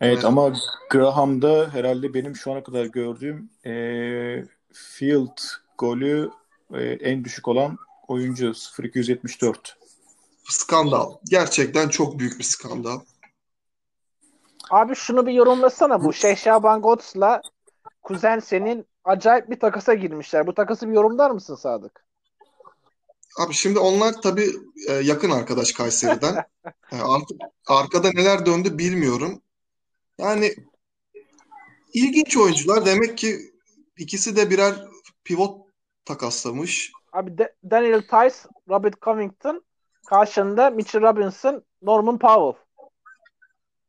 [0.00, 0.52] Evet ee, ama
[0.90, 3.72] Graham'da herhalde benim şu ana kadar gördüğüm e,
[4.72, 5.38] field
[5.78, 6.30] golü
[6.74, 7.78] e, en düşük olan
[8.08, 8.52] oyuncu
[8.82, 9.77] 0274
[10.52, 11.12] skandal.
[11.24, 13.00] Gerçekten çok büyük bir skandal.
[14.70, 16.12] Abi şunu bir yorumlasana bu.
[16.12, 17.42] Şeyh Şaban Gots'la
[18.02, 20.46] kuzen senin acayip bir takasa girmişler.
[20.46, 22.04] Bu takası bir yorumlar mısın Sadık?
[23.38, 24.50] Abi şimdi onlar tabii
[24.88, 26.44] e, yakın arkadaş Kayseri'den.
[26.92, 29.42] E, artık arkada neler döndü bilmiyorum.
[30.18, 30.54] Yani
[31.94, 32.86] ilginç oyuncular.
[32.86, 33.38] Demek ki
[33.96, 34.74] ikisi de birer
[35.24, 35.66] pivot
[36.04, 36.92] takaslamış.
[37.12, 38.36] Abi de- Daniel Tice,
[38.68, 39.64] Robert Covington
[40.08, 42.62] karşında Mitchell Robinson, Norman Powell.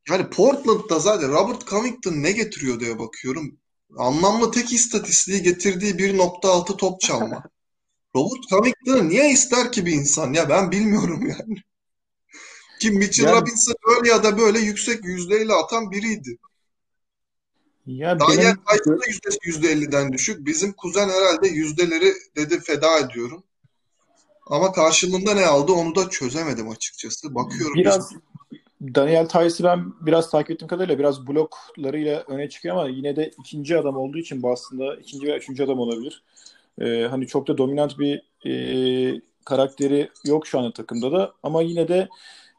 [0.09, 3.57] Yani Portland'da zaten Robert Covington ne getiriyor diye bakıyorum.
[3.97, 7.43] Anlamlı tek istatistiği getirdiği 1.6 top çalma.
[8.15, 10.33] Robert Covington'ı niye ister ki bir insan?
[10.33, 11.55] Ya ben bilmiyorum yani.
[12.81, 16.37] Kim Mitchell Yani- Robinson öyle ya da böyle yüksek yüzdeyle atan biriydi.
[17.85, 18.55] Ya Daniel
[18.87, 20.45] benim yüzdesi %50'den düşük.
[20.45, 23.43] Bizim kuzen herhalde yüzdeleri dedi feda ediyorum.
[24.49, 27.35] Ama karşılığında ne aldı onu da çözemedim açıkçası.
[27.35, 28.13] Bakıyorum biraz
[28.81, 33.77] Daniel Tice'ı ben biraz takip ettiğim kadarıyla biraz bloklarıyla öne çıkıyor ama yine de ikinci
[33.77, 36.23] adam olduğu için aslında ikinci veya üçüncü adam olabilir.
[36.81, 41.87] Ee, hani çok da dominant bir e, karakteri yok şu anda takımda da ama yine
[41.87, 42.09] de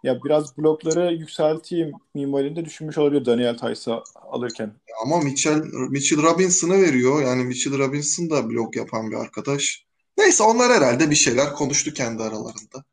[0.03, 4.73] ya biraz blokları yükselteyim minvalinde düşünmüş olabilir Daniel Tice'ı alırken.
[5.05, 7.23] ama Mitchell, Mitchell Robinson'ı veriyor.
[7.23, 9.85] Yani Mitchell Robinson da blok yapan bir arkadaş.
[10.21, 12.85] Neyse onlar herhalde bir şeyler konuştu kendi aralarında.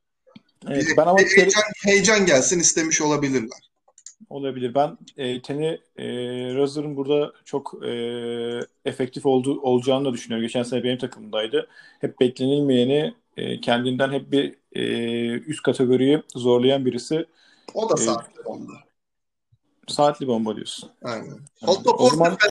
[0.70, 3.60] Evet, Bir- ben ama şöyle- heyecan, heyecan gelsin istemiş olabilirler.
[4.30, 4.76] Olabilir.
[4.76, 6.06] Ben e, Teni e,
[6.56, 7.90] Razor'ın burada çok e,
[8.86, 10.48] efektif olduğu, olacağını da düşünüyorum.
[10.48, 11.68] Geçen sene benim takımımdaydı.
[12.02, 14.84] Hep beklenilmeyeni e, kendinden hep bir e,
[15.40, 17.26] üst kategoriyi zorlayan birisi.
[17.74, 18.06] O da Evet.
[18.06, 18.72] sahte onda.
[19.88, 20.90] Saatli bomba diyorsun.
[21.04, 21.38] Aynen.
[21.68, 22.50] Otto O zaman- Porter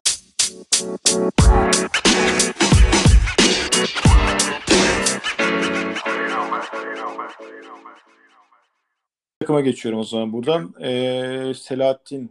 [9.46, 10.74] Takıma geçiyorum o zaman buradan.
[10.82, 12.30] E, Selahattin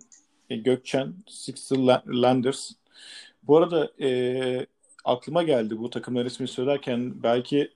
[0.50, 2.72] Gökçen, Sixter La- Landers.
[3.44, 4.66] Bu arada e,
[5.06, 7.72] aklıma geldi bu takımların ismini söylerken belki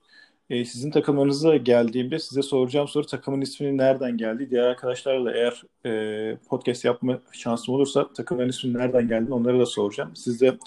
[0.50, 4.50] e, sizin takımlarınıza geldiğimde size soracağım soru takımın isminin nereden geldiği.
[4.50, 10.16] Diğer arkadaşlarla eğer e, podcast yapma şansım olursa takımların isminin nereden geldiğini onlara da soracağım.
[10.16, 10.58] Siz de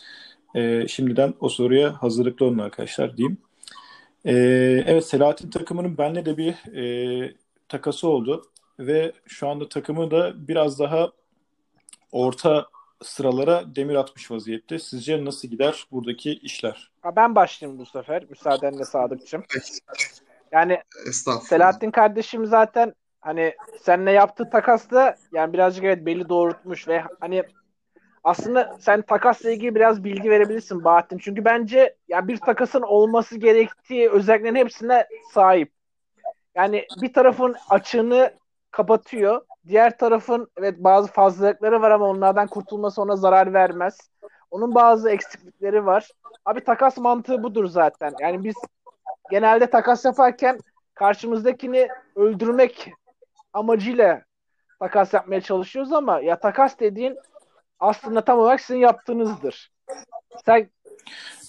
[0.55, 3.37] e, şimdiden o soruya hazırlıklı olun arkadaşlar diyeyim.
[4.25, 4.33] E,
[4.87, 7.33] evet Selahattin takımının benle de bir e,
[7.69, 8.43] takası oldu
[8.79, 11.11] ve şu anda takımı da biraz daha
[12.11, 12.67] orta
[13.03, 14.79] sıralara demir atmış vaziyette.
[14.79, 16.91] Sizce nasıl gider buradaki işler?
[17.01, 19.43] Ha, ben başlayayım bu sefer müsaadenle Sadıkçım.
[20.51, 20.79] Yani.
[21.41, 27.43] Selahattin kardeşim zaten hani seninle yaptığı takasla yani birazcık evet belli doğrultmuş ve hani
[28.23, 31.17] aslında sen takasla ilgili biraz bilgi verebilirsin Bahattin.
[31.17, 35.71] Çünkü bence ya bir takasın olması gerektiği özelliklerin hepsine sahip.
[36.55, 38.33] Yani bir tarafın açığını
[38.73, 39.41] kapatıyor.
[39.67, 43.97] Diğer tarafın evet bazı fazlalıkları var ama onlardan kurtulması ona zarar vermez.
[44.51, 46.09] Onun bazı eksiklikleri var.
[46.45, 48.13] Abi takas mantığı budur zaten.
[48.19, 48.55] Yani biz
[49.31, 50.59] genelde takas yaparken
[50.93, 52.91] karşımızdakini öldürmek
[53.53, 54.21] amacıyla
[54.79, 57.17] takas yapmaya çalışıyoruz ama ya takas dediğin
[57.79, 59.71] aslında tam olarak sizin yaptığınızdır.
[60.45, 60.69] Sen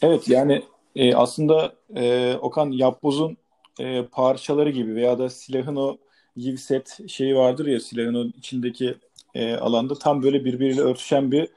[0.03, 0.63] Evet yani
[0.97, 3.37] e, aslında e, Okan Yapboz'un
[3.81, 5.97] e, parçaları gibi veya da silahın o
[6.37, 8.95] yiv set şeyi vardır ya silahın içindeki
[9.35, 11.49] e, alanda tam böyle birbiriyle örtüşen bir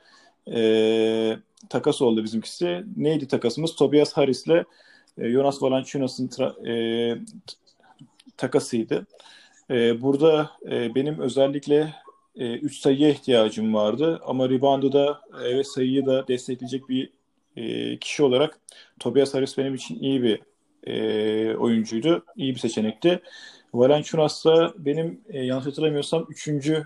[0.53, 1.37] e,
[1.69, 2.83] takas oldu bizimkisi.
[2.97, 3.75] Neydi takasımız?
[3.75, 4.65] Tobias Harris'le
[5.17, 6.29] e, Jonas Valanciunas'ın
[6.67, 6.73] e,
[8.37, 9.07] takasıydı.
[9.69, 11.93] E, burada e, benim özellikle
[12.35, 17.09] 3 sayıya ihtiyacım vardı ama rebound'u da e, ve sayıyı da destekleyecek bir
[17.55, 18.59] e, kişi olarak
[18.99, 20.41] Tobias Harris benim için iyi bir
[20.87, 22.25] e, oyuncuydu.
[22.35, 23.21] iyi bir seçenekti.
[23.77, 26.47] Valanciunas da benim e, yanlış hatırlamıyorsam 3.
[26.47, 26.83] E,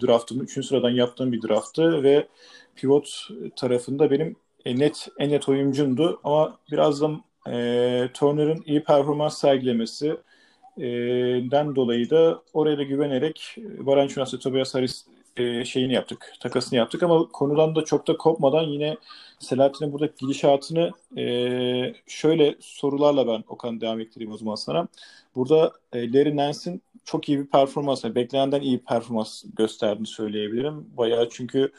[0.00, 0.66] draftım, 3.
[0.66, 2.28] sıradan yaptığım bir drafttı ve
[2.76, 10.16] pivot tarafında benim e, net en net oyuncumdu ama birazdan e, Turner'ın iyi performans sergilemesi
[10.78, 10.86] e,
[11.50, 17.02] den dolayı da oraya da güvenerek Valanciunas ve Tobias Harris e, şeyini yaptık, takasını yaptık
[17.02, 18.96] ama konudan da çok da kopmadan yine
[19.38, 24.88] Selahattin'in burada gidişatını e, şöyle sorularla ben Okan devam ettireyim o zaman sana.
[25.34, 30.96] Burada e, Larry Nance'in çok iyi bir performans, yani beklenenden iyi bir performans gösterdiğini söyleyebilirim.
[30.96, 31.72] Bayağı çünkü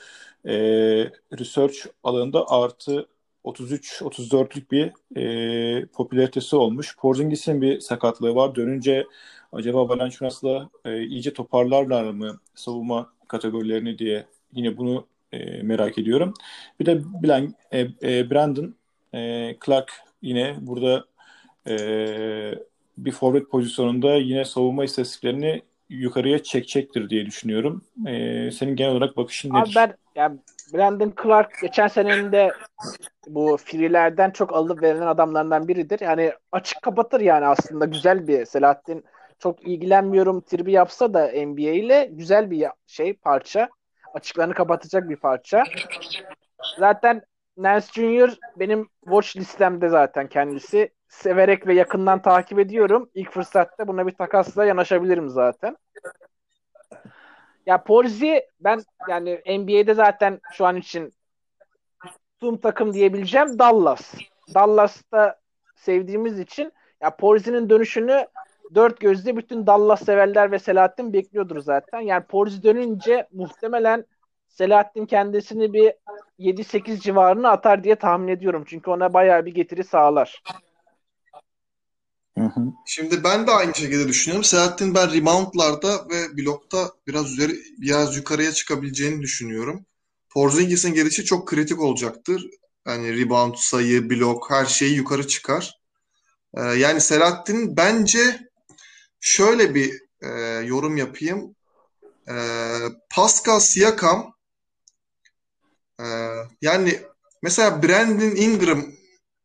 [0.45, 0.53] e,
[1.39, 3.07] research alanında artı
[3.45, 6.97] 33-34'lük bir e, popülaritesi olmuş.
[6.97, 8.55] Porzingis'in bir sakatlığı var.
[8.55, 9.07] Dönünce
[9.51, 16.33] acaba Valanciunas'la e, iyice toparlarlar mı savunma kategorilerini diye yine bunu e, merak ediyorum.
[16.79, 18.75] Bir de Blank, e, e, Brandon
[19.13, 21.05] e, Clark yine burada
[21.67, 21.75] e,
[22.97, 27.81] bir forvet pozisyonunda yine savunma istatistiklerini yukarıya çekecektir diye düşünüyorum.
[28.07, 29.75] E, senin genel olarak bakışın abi nedir?
[29.75, 30.39] ben yani
[30.73, 32.51] Brandon Clark geçen senenin de
[33.27, 35.99] bu freelerden çok alıp verilen adamlardan biridir.
[35.99, 39.03] Yani açık kapatır yani aslında güzel bir Selahattin
[39.39, 43.69] çok ilgilenmiyorum tribi yapsa da NBA ile güzel bir şey parça.
[44.13, 45.63] Açıklarını kapatacak bir parça.
[46.79, 47.21] Zaten
[47.57, 48.37] Nance Jr.
[48.55, 50.95] benim watch listemde zaten kendisi.
[51.07, 53.09] severek ve yakından takip ediyorum.
[53.13, 55.77] İlk fırsatta buna bir takasla yanaşabilirim zaten.
[57.65, 61.13] Ya Porzi ben yani NBA'de zaten şu an için
[62.07, 64.13] tuttuğum takım diyebileceğim Dallas.
[64.53, 65.39] Dallas'ta
[65.75, 68.27] sevdiğimiz için ya Porzi'nin dönüşünü
[68.75, 71.99] dört gözle bütün Dallas severler ve Selahattin bekliyordur zaten.
[71.99, 74.05] Yani Porzi dönünce muhtemelen
[74.47, 75.93] Selahattin kendisini bir
[76.39, 78.63] 7-8 civarına atar diye tahmin ediyorum.
[78.67, 80.43] Çünkü ona bayağı bir getiri sağlar.
[82.85, 84.43] Şimdi ben de aynı şekilde düşünüyorum.
[84.43, 89.85] Selahattin ben reboundlarda ve blokta biraz üzeri biraz yukarıya çıkabileceğini düşünüyorum.
[90.29, 92.45] Porzingis'in gelişi çok kritik olacaktır.
[92.87, 95.79] Yani rebound, sayı, blok her şeyi yukarı çıkar.
[96.57, 98.39] Ee, yani Selahattin bence
[99.19, 100.29] şöyle bir e,
[100.65, 101.55] yorum yapayım.
[102.29, 102.35] E,
[103.09, 104.35] Pascal Siakam
[105.99, 106.05] e,
[106.61, 107.01] yani
[107.41, 108.85] mesela Brandon Ingram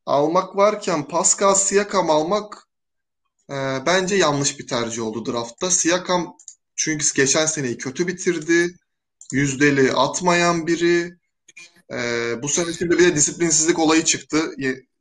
[0.06, 2.68] almak varken Pascal Siakam almak
[3.50, 3.54] e,
[3.86, 5.70] bence yanlış bir tercih oldu draftta.
[5.70, 6.36] Siakam
[6.76, 8.76] çünkü geçen seneyi kötü bitirdi.
[9.32, 11.14] Yüzdeli atmayan biri.
[11.92, 11.98] E,
[12.42, 14.54] bu sene şimdi bir de disiplinsizlik olayı çıktı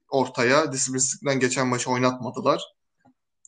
[0.10, 0.71] ortaya.
[0.73, 2.79] Disiplinsizlikten geçen maçı oynatmadılar.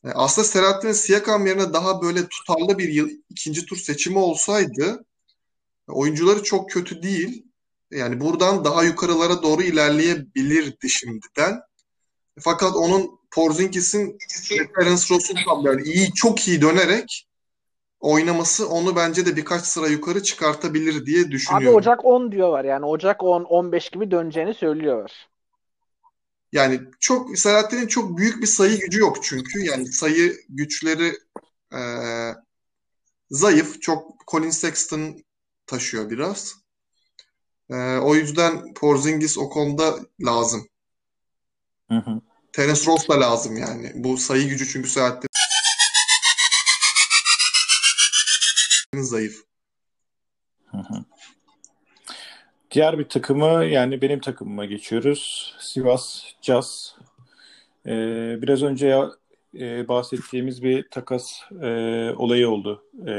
[0.05, 5.05] E, aslında Selahattin Siakam yerine daha böyle tutarlı bir yıl, ikinci tur seçimi olsaydı
[5.87, 7.45] oyuncuları çok kötü değil.
[7.91, 11.59] Yani buradan daha yukarılara doğru ilerleyebilirdi şimdiden.
[12.39, 14.17] Fakat onun Porzingis'in
[14.49, 17.27] Terence Ross'un yani iyi çok iyi dönerek
[17.99, 21.67] oynaması onu bence de birkaç sıra yukarı çıkartabilir diye düşünüyorum.
[21.67, 25.29] Abi Ocak 10 diyorlar yani Ocak 10 15 gibi döneceğini söylüyorlar.
[26.51, 29.65] Yani çok Selahattin'in çok büyük bir sayı gücü yok çünkü.
[29.65, 31.17] Yani sayı güçleri
[31.73, 31.81] e,
[33.29, 33.81] zayıf.
[33.81, 35.23] Çok Colin Sexton
[35.65, 36.55] taşıyor biraz.
[37.69, 40.67] E, o yüzden Porzingis o konuda lazım.
[41.89, 42.21] Hı hı.
[42.53, 43.91] Terence Ross da lazım yani.
[43.95, 45.27] Bu sayı gücü çünkü Selahattin
[48.93, 49.43] zayıf.
[50.65, 51.05] Hı hı.
[52.71, 55.53] Diğer bir takımı yani benim takımıma geçiyoruz.
[55.59, 56.95] Sivas Jazz.
[57.85, 58.97] Ee, biraz önce
[59.59, 61.67] e, bahsettiğimiz bir takas e,
[62.17, 62.83] olayı oldu.
[63.07, 63.13] E,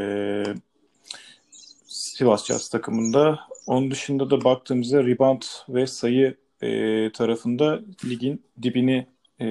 [1.86, 3.40] Sivas Jazz takımında.
[3.66, 9.06] Onun dışında da baktığımızda rebound ve sayı e, tarafında ligin dibini
[9.40, 9.46] e,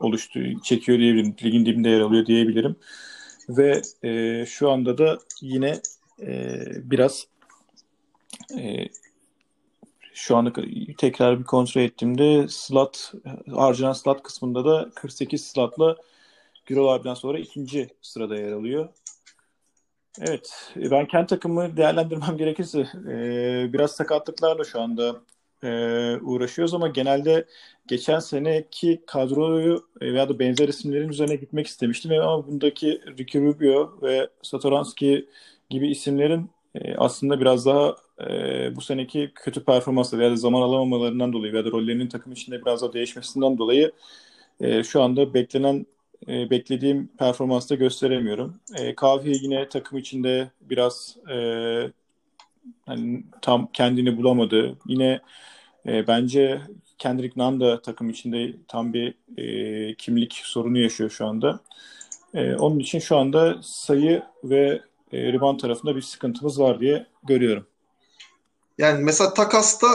[0.00, 1.36] oluştu, çekiyor diyebilirim.
[1.44, 2.76] Ligin dibinde yer alıyor diyebilirim.
[3.48, 5.80] Ve e, şu anda da yine
[6.20, 7.26] e, biraz
[8.58, 8.88] e,
[10.14, 10.52] şu anda
[10.98, 13.12] tekrar bir kontrol ettiğimde slot
[13.54, 15.96] harcanan slot kısmında da 48 slotla
[16.66, 18.88] Gürol abiden sonra ikinci sırada yer alıyor.
[20.20, 25.20] Evet, ben kendi takımı değerlendirmem gerekirse e, biraz sakatlıklarla şu anda
[25.62, 25.68] e,
[26.16, 27.46] uğraşıyoruz ama genelde
[27.86, 33.98] geçen seneki kadroyu e, veya da benzer isimlerin üzerine gitmek istemiştim ama bundaki Ricky Rubio
[34.02, 35.28] ve Satoranski
[35.70, 41.32] gibi isimlerin e, aslında biraz daha e, bu seneki kötü performansları veya da zaman alamamalarından
[41.32, 43.92] dolayı veya da rollerinin takım içinde biraz daha değişmesinden dolayı
[44.60, 45.86] e, şu anda beklenen
[46.28, 48.60] e, beklediğim performansta gösteremiyorum.
[48.78, 51.36] E, Kahve yine takım içinde biraz e,
[52.86, 54.78] hani tam kendini bulamadı.
[54.86, 55.20] Yine
[55.86, 56.60] e, bence
[56.98, 61.60] Kendrick Nunn da takım içinde tam bir e, kimlik sorunu yaşıyor şu anda.
[62.34, 64.80] E, onun için şu anda sayı ve
[65.12, 67.66] e, rebound tarafında bir sıkıntımız var diye görüyorum.
[68.78, 69.86] Yani mesela takasta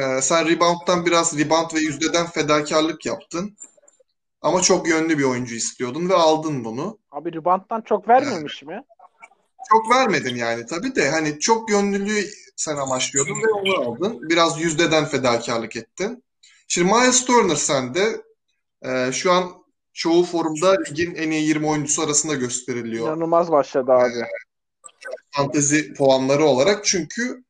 [0.00, 3.56] e, sen rebound'dan biraz rebound ve yüzdeden fedakarlık yaptın.
[4.42, 6.98] Ama çok yönlü bir oyuncu istiyordun ve aldın bunu.
[7.10, 8.84] Abi rebound'dan çok vermemiş mi?
[9.70, 12.24] Çok vermedin yani tabii de hani çok yönlülüğü
[12.56, 14.28] sen amaçlıyordun ve onu aldın.
[14.28, 16.24] Biraz yüzdeden fedakarlık ettin.
[16.68, 18.22] Şimdi Miles Turner sende
[18.82, 19.50] e, şu an
[19.92, 23.06] çoğu forumda ligin en iyi 20 oyuncusu arasında gösteriliyor.
[23.06, 24.18] İnanılmaz başladı abi.
[24.18, 24.26] E,
[25.30, 27.44] fantezi puanları olarak çünkü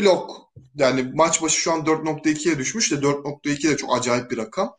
[0.00, 4.76] blok yani maç başı şu an 4.2'ye düşmüş de 4.2 de çok acayip bir rakam.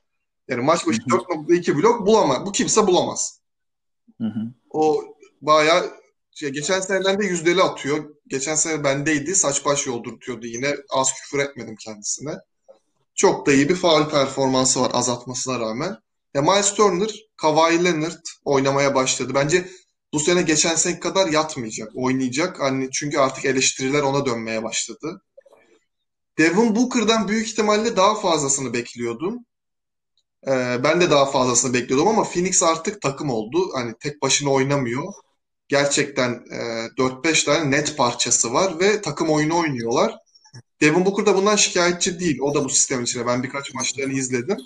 [0.48, 2.46] Yani maç başı 4.2 blok bulamaz.
[2.46, 3.40] Bu kimse bulamaz.
[4.18, 4.54] Hı hı.
[4.70, 5.04] O
[5.42, 5.92] bayağı
[6.32, 8.16] şey, geçen seneden de yüzdeli atıyor.
[8.28, 9.36] Geçen sene bendeydi.
[9.36, 10.76] Saç baş yoldurtuyordu yine.
[10.90, 12.32] Az küfür etmedim kendisine.
[13.16, 15.98] Çok da iyi bir faal performansı var azaltmasına rağmen.
[16.34, 19.32] Ya Miles Turner, Kawhi Leonard oynamaya başladı.
[19.36, 19.70] Bence
[20.14, 22.60] bu sene geçen sene kadar yatmayacak, oynayacak.
[22.60, 25.22] Hani çünkü artık eleştiriler ona dönmeye başladı.
[26.38, 29.46] Devin Booker'dan büyük ihtimalle daha fazlasını bekliyordum.
[30.48, 33.70] Ee, ben de daha fazlasını bekliyordum ama Phoenix artık takım oldu.
[33.74, 35.14] Hani tek başına oynamıyor.
[35.68, 36.58] Gerçekten e,
[36.98, 40.16] 4-5 tane net parçası var ve takım oyunu oynuyorlar.
[40.82, 42.40] Devin Booker da bundan şikayetçi değil.
[42.42, 43.28] O da bu sistemin içine.
[43.28, 44.58] Ben birkaç maçlarını izledim.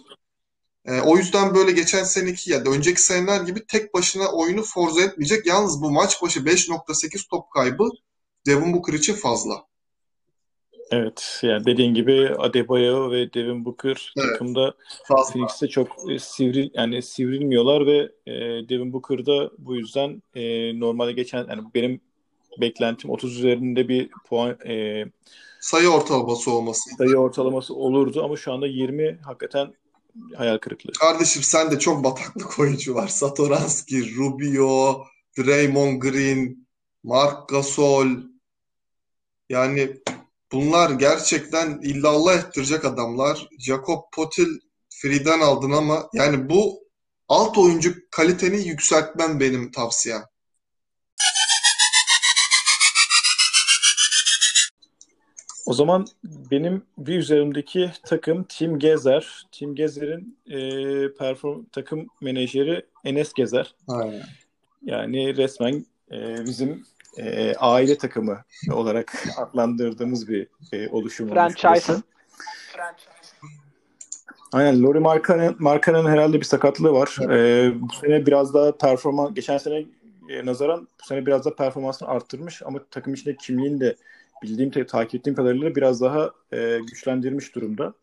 [0.85, 5.01] E, o yüzden böyle geçen seneki ya da önceki seneler gibi tek başına oyunu forza
[5.01, 5.45] etmeyecek.
[5.45, 7.89] Yalnız bu maç başı 5.8 top kaybı
[8.45, 9.65] Devin Booker için fazla.
[10.91, 14.73] Evet yani dediğin gibi Adebayo ve Devin Booker evet, takımda
[15.03, 15.33] fazla.
[15.33, 18.33] Phoenix'te çok e, sivri yani sivrilmiyorlar ve e,
[18.69, 20.43] Devin Booker da bu yüzden e,
[20.79, 22.01] normalde geçen yani benim
[22.61, 25.05] beklentim 30 üzerinde bir puan e,
[25.59, 26.89] sayı ortalaması olması.
[26.97, 29.73] Sayı ortalaması olurdu ama şu anda 20 hakikaten
[30.37, 30.91] hayal kırıklığı.
[30.93, 33.07] Kardeşim sen de çok bataklık oyuncu var.
[33.07, 35.05] Satoranski, Rubio,
[35.37, 36.67] Draymond Green,
[37.03, 38.07] Mark Gasol.
[39.49, 40.01] Yani
[40.51, 43.47] bunlar gerçekten illallah ettirecek adamlar.
[43.59, 44.59] Jakob Potil
[44.89, 46.83] Free'den aldın ama yani bu
[47.27, 50.23] alt oyuncu kaliteni yükseltmen benim tavsiyem.
[55.65, 56.05] O zaman
[56.51, 59.47] benim bir üzerimdeki takım Tim Gezer.
[59.51, 60.59] Tim Gezer'in e,
[61.13, 63.75] perform takım menajeri Enes Gezer.
[63.87, 64.23] Aynen.
[64.81, 66.83] Yani resmen e, bizim
[67.17, 71.29] e, aile takımı olarak adlandırdığımız bir e, oluşum.
[71.29, 71.93] Franchise.
[74.51, 74.83] Aynen.
[74.83, 77.17] Lori Markan'ın Markan'ın herhalde bir sakatlığı var.
[77.21, 77.73] Evet.
[77.75, 79.85] E, bu sene biraz daha performans geçen sene
[80.29, 83.95] e, nazaran bu sene biraz da performansını arttırmış ama takım içinde kimliğini de
[84.43, 87.93] bildiğim, takip ettiğim kadarıyla biraz daha e, güçlendirmiş durumda.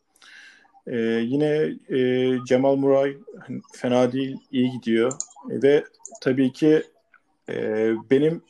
[0.86, 3.16] E, yine e, Cemal Muray
[3.46, 5.12] hani, fena değil, iyi gidiyor.
[5.50, 5.84] E, ve
[6.20, 6.82] tabii ki
[7.48, 7.54] e,
[8.10, 8.42] benim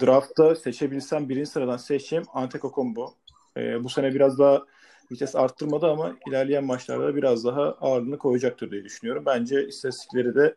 [0.00, 3.14] draftta seçebilsem birinci sıradan seçeceğim Antetokounmpo.
[3.56, 4.64] E, bu sene biraz daha
[5.12, 9.22] vites arttırmadı ama ilerleyen maçlarda biraz daha ağırlığını koyacaktır diye düşünüyorum.
[9.26, 10.54] Bence istatistikleri de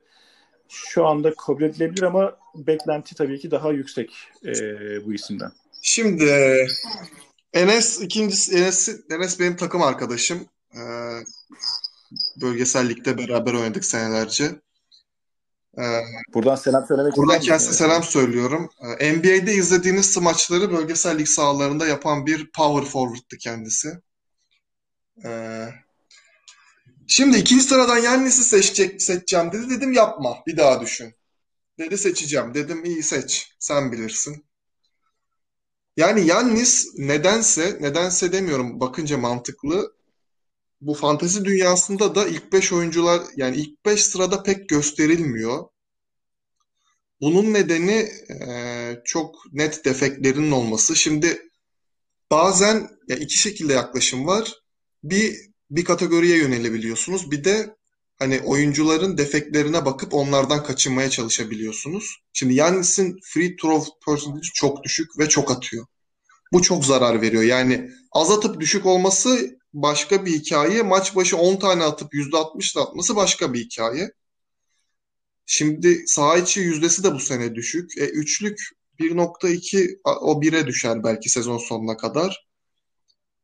[0.69, 4.13] şu anda kabul edilebilir ama beklenti tabii ki daha yüksek
[4.45, 4.53] e,
[5.05, 5.51] bu isimden.
[5.81, 6.25] Şimdi
[7.53, 10.47] Enes ikincisi Enes, Enes benim takım arkadaşım.
[10.75, 10.79] Ee,
[12.41, 14.55] bölgesel ligde beraber oynadık senelerce.
[15.77, 16.01] Ee,
[16.33, 17.17] buradan selam söylemek.
[17.17, 18.69] Buradan kendisine selam söylüyorum.
[18.99, 24.01] Ee, NBA'de izlediğiniz maçları bölgesel lig sahalarında yapan bir power forward'tı kendisi.
[25.25, 25.67] Ee,
[27.07, 29.69] şimdi ikinci sıradan Yannis'i seçecek, seçeceğim dedi.
[29.69, 31.13] Dedim yapma bir daha düşün.
[31.79, 32.53] Dedi seçeceğim.
[32.53, 33.55] Dedim iyi seç.
[33.59, 34.48] Sen bilirsin.
[35.99, 39.93] Yani Yannis nedense, nedense demiyorum bakınca mantıklı.
[40.81, 45.63] Bu fantezi dünyasında da ilk 5 oyuncular yani ilk 5 sırada pek gösterilmiyor.
[47.21, 50.95] Bunun nedeni e, çok net defeklerinin olması.
[50.95, 51.41] Şimdi
[52.31, 54.53] bazen ya iki şekilde yaklaşım var.
[55.03, 55.35] Bir
[55.71, 57.31] bir kategoriye yönelebiliyorsunuz.
[57.31, 57.75] Bir de
[58.19, 62.15] hani oyuncuların defeklerine bakıp onlardan kaçınmaya çalışabiliyorsunuz.
[62.33, 65.85] Şimdi Yannis'in free throw percentage çok düşük ve çok atıyor.
[66.53, 67.43] Bu çok zarar veriyor.
[67.43, 70.81] Yani az atıp düşük olması başka bir hikaye.
[70.81, 74.11] Maç başı 10 tane atıp %60 da atması başka bir hikaye.
[75.45, 77.97] Şimdi saha içi yüzdesi de bu sene düşük.
[77.97, 78.59] E, üçlük
[78.99, 82.48] 1.2 o 1'e düşer belki sezon sonuna kadar.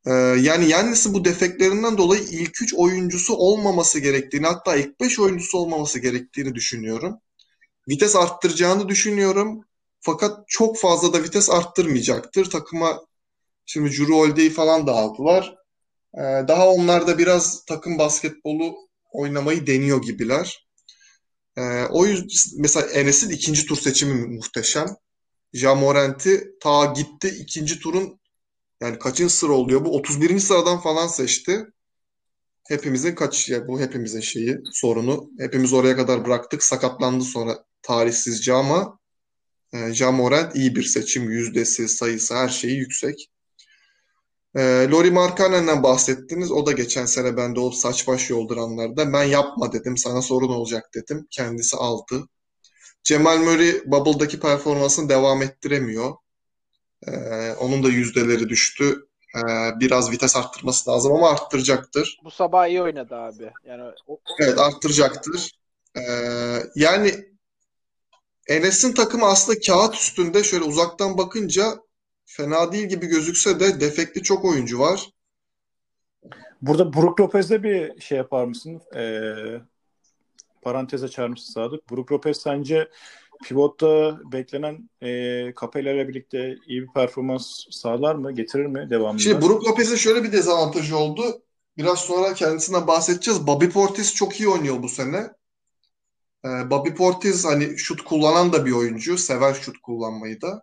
[0.07, 5.57] Ee, yani Yannis'in bu defeklerinden dolayı ilk 3 oyuncusu olmaması gerektiğini hatta ilk 5 oyuncusu
[5.57, 7.19] olmaması gerektiğini düşünüyorum.
[7.89, 9.65] Vites arttıracağını düşünüyorum.
[10.01, 12.49] Fakat çok fazla da vites arttırmayacaktır.
[12.49, 13.01] Takıma
[13.65, 15.55] şimdi Drew Holiday'i falan da aldılar.
[16.17, 18.75] Ee, daha onlar da biraz takım basketbolu
[19.11, 20.67] oynamayı deniyor gibiler.
[21.57, 22.27] Ee, o yüzden
[22.61, 24.87] mesela Enes'in ikinci tur seçimi muhteşem.
[25.53, 28.19] Jamorant'i ta gitti ikinci turun
[28.81, 29.85] yani kaçıncı sıra oluyor?
[29.85, 30.39] Bu 31.
[30.39, 31.65] sıradan falan seçti.
[32.67, 35.29] Hepimizin kaç ya bu hepimizin şeyi sorunu.
[35.39, 36.63] Hepimiz oraya kadar bıraktık.
[36.63, 38.99] Sakatlandı sonra tarihsizce ama
[39.73, 41.31] e, Jamorant iyi bir seçim.
[41.31, 43.29] Yüzdesi, sayısı her şeyi yüksek.
[44.55, 46.51] E, Lori Markkanen'den bahsettiniz.
[46.51, 49.13] O da geçen sene bende o saç baş yolduranlarda.
[49.13, 49.97] Ben yapma dedim.
[49.97, 51.27] Sana sorun olacak dedim.
[51.31, 52.27] Kendisi aldı.
[53.03, 56.13] Cemal Murray Bubble'daki performansını devam ettiremiyor.
[57.07, 59.07] Ee, onun da yüzdeleri düştü.
[59.35, 59.39] Ee,
[59.79, 62.19] biraz vites arttırması lazım ama arttıracaktır.
[62.23, 63.51] Bu sabah iyi oynadı abi.
[63.65, 64.19] Yani o...
[64.39, 65.51] Evet arttıracaktır.
[65.97, 66.01] Ee,
[66.75, 67.11] yani
[68.47, 71.77] Enes'in takımı aslında kağıt üstünde şöyle uzaktan bakınca
[72.25, 75.09] fena değil gibi gözükse de defekli çok oyuncu var.
[76.61, 78.81] Burada Brook Lopez'de bir şey yapar mısın?
[78.95, 79.61] Ee,
[80.61, 81.91] paranteze çağırmışsın Sadık.
[81.91, 82.89] Brook Lopez sence
[83.45, 85.09] pivotta beklenen e,
[85.61, 88.31] Capella ile birlikte iyi bir performans sağlar mı?
[88.31, 89.21] Getirir mi devamında?
[89.21, 91.41] Şimdi Brook Lopez'in şöyle bir dezavantajı oldu.
[91.77, 93.47] Biraz sonra kendisinden bahsedeceğiz.
[93.47, 95.29] Bobby Portis çok iyi oynuyor bu sene.
[96.45, 99.17] Ee, Bobby Portis hani şut kullanan da bir oyuncu.
[99.17, 100.61] Sever şut kullanmayı da.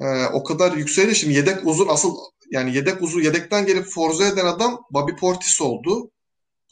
[0.00, 1.14] Ee, o kadar yükseliyor.
[1.14, 2.16] Şimdi yedek uzun asıl
[2.50, 6.10] yani yedek uzun yedekten gelip forza eden adam Bobby Portis oldu.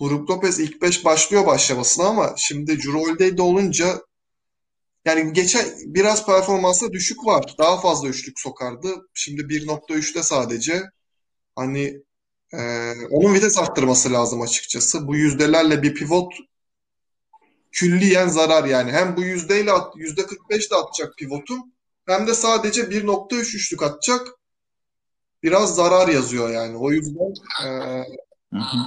[0.01, 4.01] Brook Lopez ilk 5 başlıyor başlamasına ama şimdi Jrue olunca
[5.05, 7.55] yani geçen biraz performansa düşük var.
[7.59, 8.89] Daha fazla üçlük sokardı.
[9.15, 10.83] Şimdi 1.3'te sadece.
[11.57, 12.03] Hani
[12.53, 15.07] e, onun vites arttırması lazım açıkçası.
[15.07, 16.35] Bu yüzdelerle bir pivot
[17.73, 18.93] külliyen zarar yani.
[18.93, 21.55] Hem bu yüzdeyle at, yüzde 45 de atacak pivotu
[22.07, 24.29] hem de sadece 1.3 üçlük atacak.
[25.43, 26.77] Biraz zarar yazıyor yani.
[26.77, 27.33] O yüzden
[27.67, 27.69] e,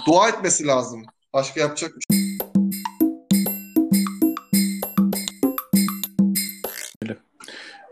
[0.08, 1.06] dua etmesi lazım.
[1.34, 2.25] Başka yapacak bir şey.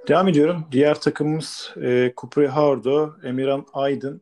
[0.08, 0.66] Devam ediyorum.
[0.72, 4.22] Diğer takımımız e, Kupri Hardo, Emirhan Aydın.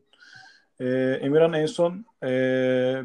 [0.80, 0.86] E,
[1.22, 2.28] Emirhan en son e,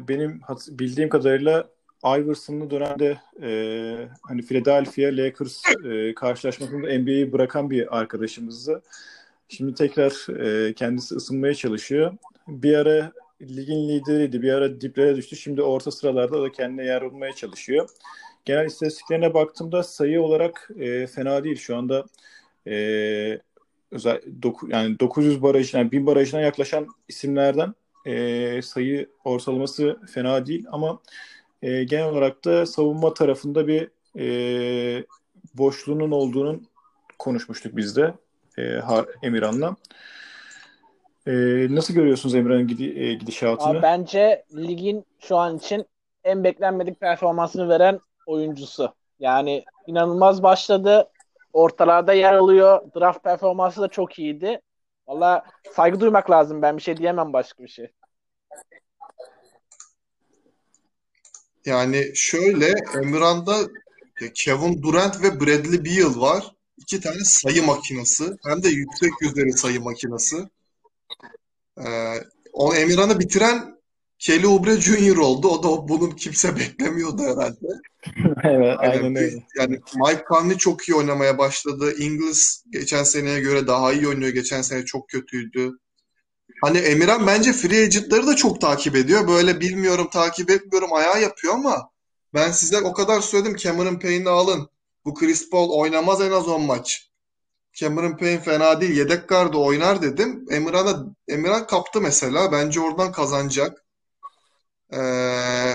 [0.08, 1.68] benim bildiğim kadarıyla
[2.04, 3.50] Iverson'lu dönemde e,
[4.22, 8.82] hani Philadelphia Lakers e, karşılaşmasında NBA'yi bırakan bir arkadaşımızdı.
[9.48, 12.12] Şimdi tekrar e, kendisi ısınmaya çalışıyor.
[12.48, 13.12] Bir ara
[13.42, 15.36] ligin lideriydi, bir ara diplere düştü.
[15.36, 17.88] Şimdi orta sıralarda da kendine yer bulmaya çalışıyor.
[18.44, 21.56] Genel istatistiklerine baktığımda sayı olarak e, fena değil.
[21.56, 22.04] Şu anda
[22.70, 23.40] e,
[23.90, 27.74] özel doku, yani 900 baraj yani 1000 barajına yaklaşan isimlerden
[28.06, 31.00] e, sayı ortalaması fena değil ama
[31.62, 35.04] e, genel olarak da savunma tarafında bir e,
[35.54, 36.60] boşluğunun olduğunu
[37.18, 38.14] konuşmuştuk biz de
[38.58, 38.80] e,
[39.22, 39.76] Emirhan'la.
[41.26, 41.32] E,
[41.70, 43.68] nasıl görüyorsunuz Emirhan'ın gidi, e, gidişatını?
[43.68, 45.86] Abi bence ligin şu an için
[46.24, 48.94] en beklenmedik performansını veren oyuncusu.
[49.20, 51.08] Yani inanılmaz başladı.
[51.52, 52.80] Ortalarda yer alıyor.
[52.96, 54.60] Draft performansı da çok iyiydi.
[55.06, 56.62] Valla saygı duymak lazım.
[56.62, 57.90] Ben bir şey diyemem başka bir şey.
[61.64, 63.56] Yani şöyle Emirhan'da
[64.34, 66.54] Kevin Durant ve Bradley Beal var.
[66.76, 68.24] İki tane sayı makinesi.
[68.44, 70.36] Hem de yüksek yüzdeli sayı makinesi.
[71.78, 72.14] Ee,
[72.52, 73.77] o Emirhan'ı bitiren
[74.18, 75.16] Kelly Oubre Jr.
[75.16, 75.48] oldu.
[75.48, 77.66] O da bunun kimse beklemiyordu herhalde.
[78.44, 79.46] evet, aynen yani, öyle.
[79.58, 81.94] Yani Mike Conley çok iyi oynamaya başladı.
[81.98, 84.32] Ingles geçen seneye göre daha iyi oynuyor.
[84.32, 85.72] Geçen sene çok kötüydü.
[86.62, 89.28] Hani Emirhan bence free agent'ları da çok takip ediyor.
[89.28, 91.90] Böyle bilmiyorum takip etmiyorum ayağı yapıyor ama
[92.34, 94.68] ben size o kadar söyledim Cameron Payne'i alın.
[95.04, 97.08] Bu Chris Paul oynamaz en az 10 maç.
[97.72, 98.96] Cameron Payne fena değil.
[98.96, 100.46] Yedek gardı oynar dedim.
[100.50, 102.52] Emirhan'a Emirhan kaptı mesela.
[102.52, 103.84] Bence oradan kazanacak.
[104.92, 105.74] Ee,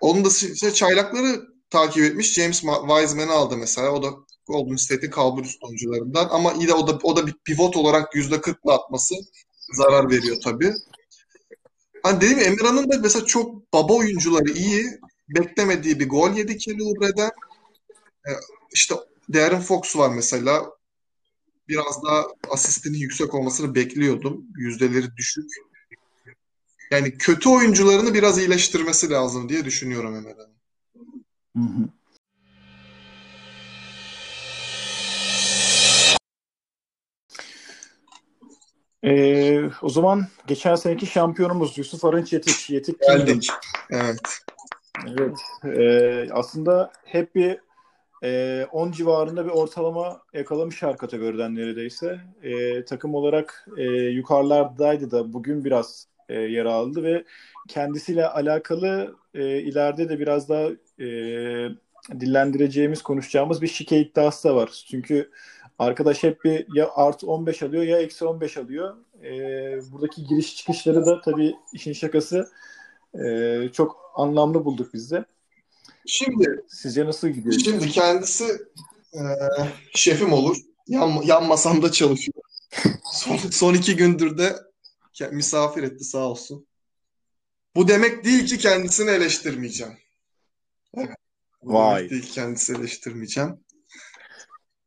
[0.00, 2.34] onun da işte çaylakları takip etmiş.
[2.34, 3.90] James Wiseman'ı aldı mesela.
[3.90, 4.08] O da
[4.46, 6.28] Golden State'in kalbur üst oyuncularından.
[6.30, 9.14] Ama yine o da o da bir pivot olarak %40'la atması
[9.72, 10.72] zarar veriyor tabii.
[12.02, 14.86] Hani dedim Emirhan'ın da mesela çok baba oyuncuları iyi.
[15.28, 17.30] Beklemediği bir gol yedi Kelly Oubre'den.
[18.28, 18.30] Ee,
[18.72, 18.94] işte
[19.32, 20.70] Darren Fox var mesela.
[21.68, 24.44] Biraz daha asistinin yüksek olmasını bekliyordum.
[24.56, 25.50] Yüzdeleri düşük.
[26.92, 30.56] Yani kötü oyuncularını biraz iyileştirmesi lazım diye düşünüyorum Emirhan'ın.
[31.56, 31.88] Hı hı.
[39.04, 42.70] Ee, o zaman geçen seneki şampiyonumuz Yusuf Arınç Yetik.
[42.70, 43.48] Yetik Geldik.
[43.90, 44.20] Evet.
[45.06, 45.38] Evet.
[45.64, 47.60] Ee, aslında hep bir
[48.24, 52.20] e, 10 civarında bir ortalama yakalamış her kategoriden neredeyse.
[52.42, 57.24] E, takım olarak e, yukarılardaydı da bugün biraz e, yer aldı ve
[57.68, 60.68] kendisiyle alakalı e, ileride de biraz daha
[61.00, 61.06] e,
[62.20, 64.84] dillendireceğimiz, konuşacağımız bir şike iddiası da var.
[64.90, 65.30] Çünkü
[65.78, 68.96] arkadaş hep bir ya artı 15 alıyor ya eksi 15 alıyor.
[69.24, 69.32] E,
[69.92, 72.48] buradaki giriş çıkışları da tabii işin şakası
[73.24, 75.24] e, çok anlamlı bulduk biz de.
[76.06, 77.54] Şimdi sizce nasıl gidiyor?
[77.64, 78.44] Şimdi kendisi
[79.14, 79.20] e,
[79.94, 80.56] şefim olur.
[80.88, 82.38] Yan, yan masamda çalışıyor.
[83.12, 84.56] son, son iki gündür de
[85.32, 86.66] misafir etti sağ olsun.
[87.76, 89.98] Bu demek değil ki kendisini eleştirmeyeceğim.
[90.94, 91.16] Evet.
[91.62, 91.98] Bu Vay.
[91.98, 93.60] demek değil kendisini eleştirmeyeceğim.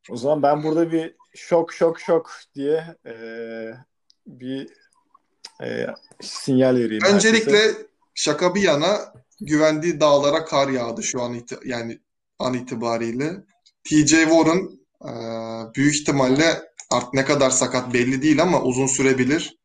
[0.09, 3.15] O zaman ben burada bir şok şok şok diye e,
[4.27, 4.69] bir
[5.63, 5.87] e,
[6.21, 7.03] sinyal vereyim.
[7.13, 7.87] Öncelikle herkese.
[8.15, 11.99] şaka bir yana güvendiği dağlara kar yağdı şu an iti yani
[12.39, 13.33] an itibariyle.
[13.83, 14.69] TJ Warren
[15.01, 15.11] e,
[15.75, 16.61] büyük ihtimalle
[16.91, 19.57] artık ne kadar sakat belli değil ama uzun sürebilir.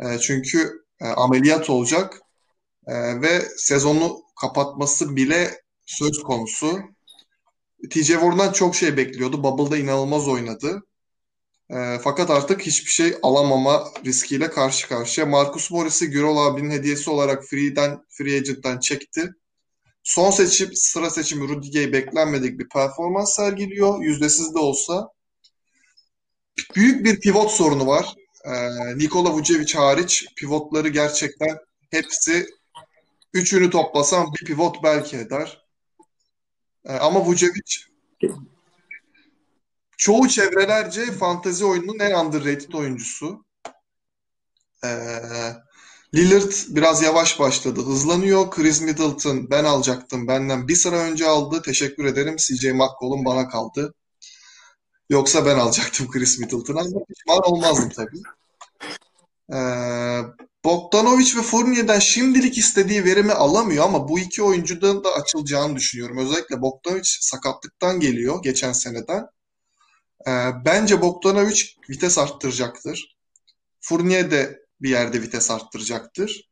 [0.00, 2.20] E, çünkü e, ameliyat olacak
[2.86, 6.80] e, ve sezonu kapatması bile söz konusu.
[7.90, 9.42] TJ Warren'dan çok şey bekliyordu.
[9.42, 10.82] Bubble'da inanılmaz oynadı.
[11.70, 15.26] E, fakat artık hiçbir şey alamama riskiyle karşı karşıya.
[15.26, 19.30] Marcus Morris'i Gürol abinin hediyesi olarak free'den, free agent'tan çekti.
[20.02, 24.02] Son seçim, sıra seçimi Rudy Gay beklenmedik bir performans sergiliyor.
[24.02, 25.08] Yüzdesiz de olsa.
[26.76, 28.14] Büyük bir pivot sorunu var.
[28.44, 31.58] Ee, Nikola Vucevic hariç pivotları gerçekten
[31.90, 32.46] hepsi
[33.34, 35.66] Üçünü toplasam bir pivot belki eder.
[36.84, 37.76] E, ama Vucevic
[39.96, 43.44] çoğu çevrelerce fantezi oyununun en underrated oyuncusu.
[44.84, 44.88] E,
[46.14, 47.80] Lillard biraz yavaş başladı.
[47.80, 48.50] Hızlanıyor.
[48.50, 50.28] Chris Middleton ben alacaktım.
[50.28, 51.62] Benden bir sıra önce aldı.
[51.62, 52.36] Teşekkür ederim.
[52.36, 53.94] CJ McCollum bana kaldı.
[55.10, 58.22] Yoksa ben alacaktım Chris Middleton'ı ama pişman olmazdım tabii.
[59.52, 60.20] Ee,
[60.64, 66.18] Bogdanovic ve Fournier'den şimdilik istediği verimi alamıyor ama bu iki oyuncudan da açılacağını düşünüyorum.
[66.18, 69.26] Özellikle Bogdanovic sakatlıktan geliyor geçen seneden.
[70.26, 73.16] Ee, bence Bogdanovic vites arttıracaktır.
[73.80, 76.50] Fournier de bir yerde vites arttıracaktır.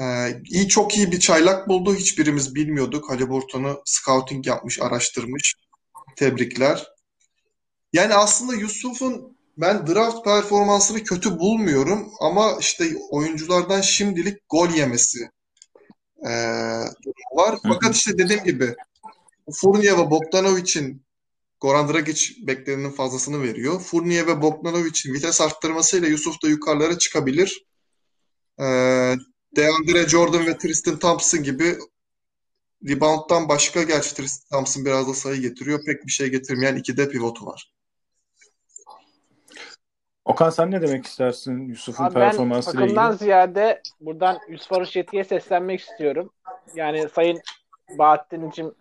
[0.00, 1.94] Ee, iyi çok iyi bir çaylak buldu.
[1.94, 3.10] Hiçbirimiz bilmiyorduk.
[3.10, 5.54] Haliburton'u scouting yapmış, araştırmış.
[6.16, 6.93] Tebrikler.
[7.94, 15.30] Yani aslında Yusuf'un ben draft performansını kötü bulmuyorum ama işte oyunculardan şimdilik gol yemesi
[16.26, 16.30] e,
[17.34, 17.58] var.
[17.62, 18.74] Fakat işte dediğim gibi
[19.52, 21.02] Fournier ve Bogdanovic'in
[21.60, 23.80] Goran Dragic beklenenin fazlasını veriyor.
[23.80, 27.64] Fournier ve Bogdanovic'in vites arttırmasıyla Yusuf da yukarılara çıkabilir.
[28.60, 28.64] E,
[29.56, 31.78] DeAndre Jordan ve Tristan Thompson gibi
[32.88, 35.84] rebound'dan başka gerçi Tristan Thompson biraz da sayı getiriyor.
[35.86, 37.74] Pek bir şey getirmeyen iki de pivotu var.
[40.24, 42.96] Okan sen ne demek istersin Yusuf'un performansıyla ilgili?
[42.96, 46.30] Ben ziyade buradan Yusuf Arış Yeti'ye seslenmek istiyorum.
[46.74, 47.40] Yani Sayın
[47.98, 48.74] Bahattin'cim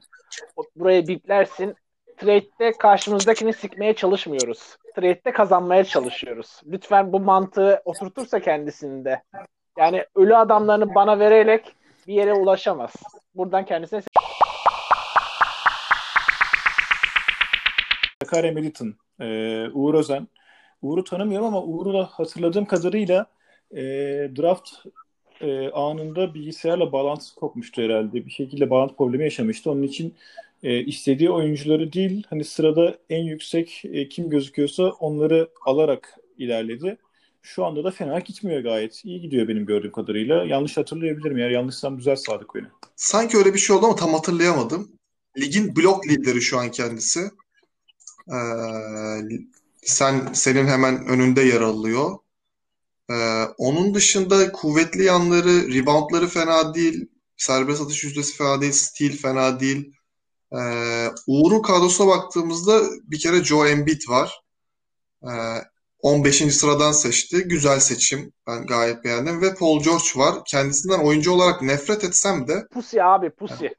[0.76, 1.76] burayı biplersin.
[2.18, 4.78] Trade'de karşımızdakini sikmeye çalışmıyoruz.
[4.96, 6.62] Trade'de kazanmaya çalışıyoruz.
[6.66, 9.24] Lütfen bu mantığı oturtursa kendisinde.
[9.78, 11.76] Yani ölü adamlarını bana vererek
[12.08, 12.94] bir yere ulaşamaz.
[13.36, 14.02] Buradan kendisine
[18.28, 18.96] Kare Militon,
[19.74, 20.28] Uğur Özen
[20.84, 23.26] Uğur'u tanımıyorum ama Uğur'u da hatırladığım kadarıyla
[23.72, 23.82] e,
[24.38, 24.70] draft
[25.42, 28.26] e, anında bilgisayarla bağlantısı kopmuştu herhalde.
[28.26, 29.72] Bir şekilde bağlantı problemi yaşamıştı.
[29.72, 30.14] Onun için
[30.64, 36.98] e, istediği oyuncuları değil, hani sırada en yüksek e, kim gözüküyorsa onları alarak ilerledi.
[37.42, 39.06] Şu anda da fena gitmiyor gayet.
[39.06, 40.44] İyi gidiyor benim gördüğüm kadarıyla.
[40.44, 41.38] Yanlış hatırlayabilirim.
[41.38, 42.66] Eğer yanlışsam düzelt Sadık beni.
[42.96, 44.92] Sanki öyle bir şey oldu ama tam hatırlayamadım.
[45.38, 47.20] Ligin blok lideri şu an kendisi.
[48.28, 48.38] Ee,
[49.86, 52.18] sen senin hemen önünde yer alıyor.
[53.12, 57.08] Ee, onun dışında kuvvetli yanları, reboundları fena değil.
[57.38, 58.74] Serbest atış yüzdesi fena değil.
[58.74, 59.94] Stil fena değil.
[60.54, 64.42] Ee, Uğur'un kadrosuna baktığımızda bir kere Joe Embiid var.
[65.24, 65.30] Ee,
[66.04, 66.36] 15.
[66.36, 67.44] sıradan seçti.
[67.44, 68.34] Güzel seçim.
[68.48, 69.42] Ben gayet beğendim.
[69.42, 70.36] Ve Paul George var.
[70.48, 73.74] Kendisinden oyuncu olarak nefret etsem de Pusi abi pusi.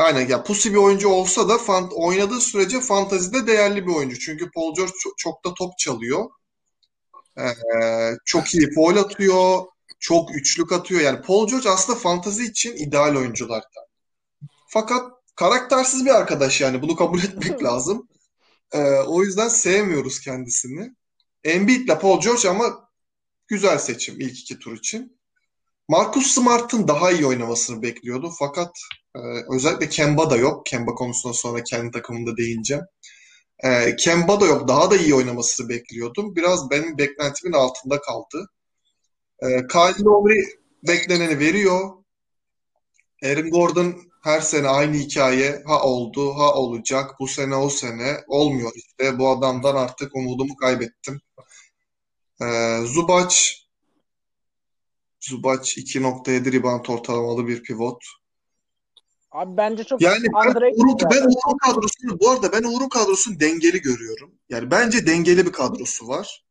[0.00, 4.18] Aynen ya pusi bir oyuncu olsa da fan, oynadığı sürece fantazide değerli bir oyuncu.
[4.18, 6.30] Çünkü Paul George çok, çok da top çalıyor.
[7.38, 7.52] Ee,
[8.24, 9.64] çok iyi foul atıyor.
[9.98, 11.00] Çok üçlük atıyor.
[11.00, 13.84] Yani Paul George aslında fantazi için ideal oyunculardan.
[14.68, 16.82] Fakat karaktersiz bir arkadaş yani.
[16.82, 18.08] Bunu kabul etmek lazım.
[18.72, 20.94] Ee, o yüzden sevmiyoruz kendisini.
[21.44, 22.88] Embiid ile Paul George ama
[23.48, 25.20] güzel seçim ilk iki tur için.
[25.88, 28.32] Marcus Smart'ın daha iyi oynamasını bekliyordu.
[28.38, 28.70] Fakat
[29.16, 29.20] ee,
[29.54, 30.66] özellikle Kemba da yok.
[30.66, 32.84] Kemba konusunda sonra kendi takımımda değineceğim.
[33.64, 34.68] Ee, Kemba da yok.
[34.68, 36.36] Daha da iyi oynamasını bekliyordum.
[36.36, 38.50] Biraz benim beklentimin altında kaldı.
[39.42, 40.44] Ee, Kyle Lowry
[40.88, 41.90] bekleneni veriyor.
[43.24, 45.62] Aaron Gordon her sene aynı hikaye.
[45.66, 47.20] Ha oldu, ha olacak.
[47.20, 48.24] Bu sene o sene.
[48.28, 49.18] Olmuyor işte.
[49.18, 51.20] Bu adamdan artık umudumu kaybettim.
[52.42, 53.34] Ee, Zubac
[55.20, 58.04] Zubac 2.7 rebound ortalamalı bir pivot.
[59.32, 63.80] Abi bence çok yani ben Uğur'un, ben Uğur'un kadrosunu bu arada ben Uğur'un kadrosunu dengeli
[63.80, 64.34] görüyorum.
[64.48, 66.44] Yani bence dengeli bir kadrosu var.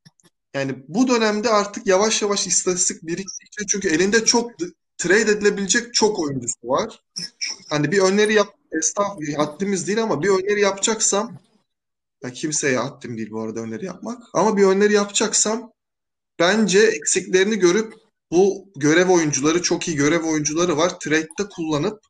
[0.54, 4.52] Yani bu dönemde artık yavaş yavaş istatistik biriktikçe çünkü elinde çok
[4.98, 7.04] trade edilebilecek çok oyuncusu var.
[7.70, 11.38] Hani bir öneri yap estağfurullah haddimiz değil ama bir öneri yapacaksam
[12.24, 14.24] ya kimseye haddim değil bu arada öneri yapmak.
[14.34, 15.72] Ama bir öneri yapacaksam
[16.40, 17.94] bence eksiklerini görüp
[18.32, 21.00] bu görev oyuncuları çok iyi görev oyuncuları var.
[21.00, 22.09] Trade'de kullanıp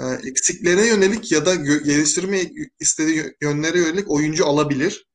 [0.00, 2.40] e, eksiklerine yönelik ya da geliştirme
[2.80, 5.06] istediği yönlere yönelik oyuncu alabilir.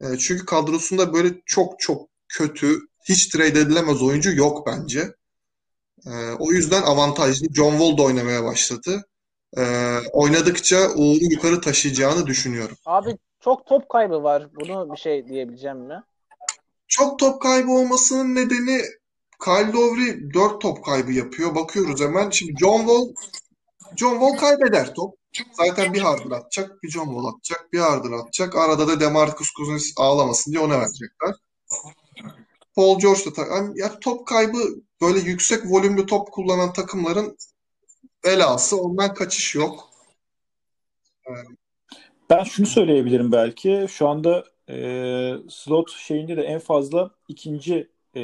[0.00, 5.14] E, çünkü kadrosunda böyle çok çok kötü, hiç trade edilemez oyuncu yok bence.
[6.06, 7.46] E, o yüzden avantajlı.
[7.54, 9.04] John Wall da oynamaya başladı.
[10.12, 12.76] oynadıkça Uğur'u yukarı taşıyacağını düşünüyorum.
[12.86, 14.48] Abi çok top kaybı var.
[14.54, 16.02] Bunu bir şey diyebileceğim mi?
[16.88, 18.82] Çok top kaybı olmasının nedeni
[19.44, 21.54] Kyle Lowry 4 top kaybı yapıyor.
[21.54, 22.30] Bakıyoruz hemen.
[22.30, 23.14] Şimdi John Wall
[23.96, 25.14] John Wall kaybeder top.
[25.52, 28.56] Zaten bir hardır atacak, bir John Wall atacak, bir hardır atacak.
[28.56, 31.34] Arada da Demarcus Cousins ağlamasın diye ona verecekler.
[32.74, 34.58] Paul George da yani ya top kaybı
[35.00, 37.36] böyle yüksek volümlü top kullanan takımların
[38.24, 38.76] belası.
[38.76, 39.90] Ondan kaçış yok.
[42.30, 43.86] Ben şunu söyleyebilirim belki.
[43.90, 44.76] Şu anda e,
[45.48, 48.22] slot şeyinde de en fazla ikinci e,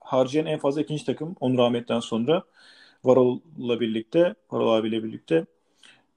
[0.00, 2.44] harcayan en fazla ikinci takım Onur Ahmet'ten sonra
[3.04, 5.46] Varol'la birlikte, Varol abiyle birlikte.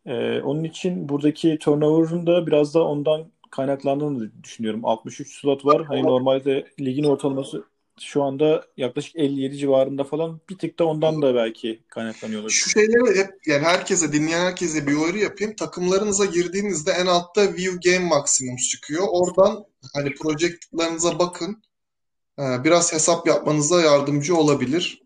[0.06, 4.86] E, onun için buradaki turnover'ın da biraz da ondan kaynaklandığını düşünüyorum.
[4.86, 5.86] 63 slot var.
[5.86, 7.64] Hani normalde ligin ortalaması
[8.00, 12.50] şu anda yaklaşık 57 civarında falan bir tık da ondan da belki kaynaklanıyor.
[12.50, 15.56] Şu şeyleri hep yani herkese dinleyen herkese bir uyarı yapayım.
[15.56, 19.04] Takımlarınıza girdiğinizde en altta view game maksimum çıkıyor.
[19.10, 21.64] Oradan hani projektlerinize bakın.
[22.40, 25.02] Ee, biraz hesap yapmanıza yardımcı olabilir.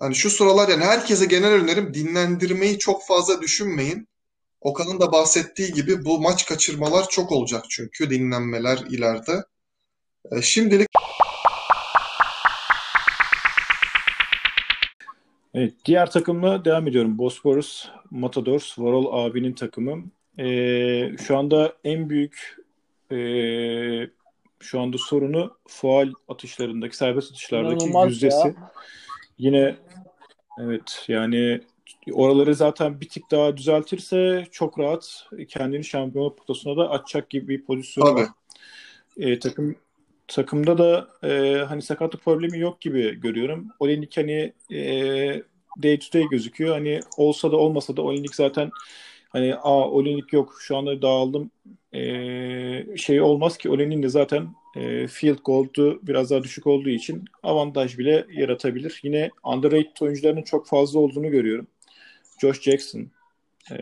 [0.00, 4.08] Hani şu sıralar yani herkese genel önerim dinlendirmeyi çok fazla düşünmeyin.
[4.60, 9.44] Okan'ın da bahsettiği gibi bu maç kaçırmalar çok olacak çünkü dinlenmeler ileride.
[10.32, 10.88] Ee, şimdilik
[15.54, 17.18] Evet, diğer takımla devam ediyorum.
[17.18, 20.04] Bosporus Matadors, Varol abinin takımı.
[20.38, 22.56] Ee, şu anda en büyük
[23.12, 23.18] e,
[24.60, 28.48] şu anda sorunu faal atışlarındaki, serbest atışlardaki İnanılmaz yüzdesi.
[28.48, 28.54] Ya.
[29.38, 29.76] Yine
[30.60, 31.60] evet yani
[32.12, 37.64] oraları zaten bir tık daha düzeltirse çok rahat kendini şampiyonluk potasına da açacak gibi bir
[37.64, 38.28] pozisyon var.
[39.18, 39.76] E, takım
[40.28, 43.68] takımda da e, hani sakatlık problemi yok gibi görüyorum.
[43.80, 44.82] Olenik hani e,
[45.82, 46.74] day to day gözüküyor.
[46.74, 48.70] Hani olsa da olmasa da Olenik zaten
[49.28, 51.50] hani a Olenik yok şu anda dağıldım
[51.94, 57.24] e, şey olmaz ki Olenik'in de zaten e, field goal'du biraz daha düşük olduğu için
[57.42, 59.00] avantaj bile yaratabilir.
[59.02, 61.66] Yine underrated oyuncularının çok fazla olduğunu görüyorum.
[62.40, 63.10] Josh Jackson,
[63.70, 63.76] e,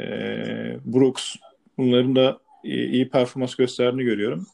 [0.84, 1.34] Brooks
[1.78, 4.46] bunların da iyi, performans gösterdiğini görüyorum.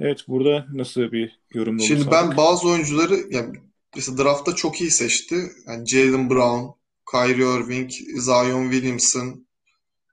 [0.00, 2.12] Evet burada nasıl bir yorum Şimdi sağlık?
[2.12, 3.56] ben bazı oyuncuları yani
[3.96, 5.36] mesela draftta çok iyi seçti.
[5.66, 6.66] Yani Jalen Brown,
[7.10, 9.46] Kyrie Irving, Zion Williamson.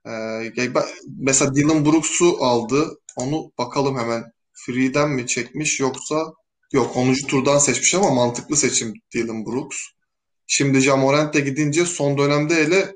[0.06, 0.70] Ee,
[1.20, 3.00] mesela Dylan Brooks'u aldı.
[3.16, 4.34] Onu bakalım hemen.
[4.66, 6.34] Free'den mi çekmiş yoksa
[6.72, 7.14] yok 10.
[7.14, 9.78] turdan seçmiş ama mantıklı seçim Dylan Brooks.
[10.48, 12.96] Şimdi Jamorant de gidince son dönemde hele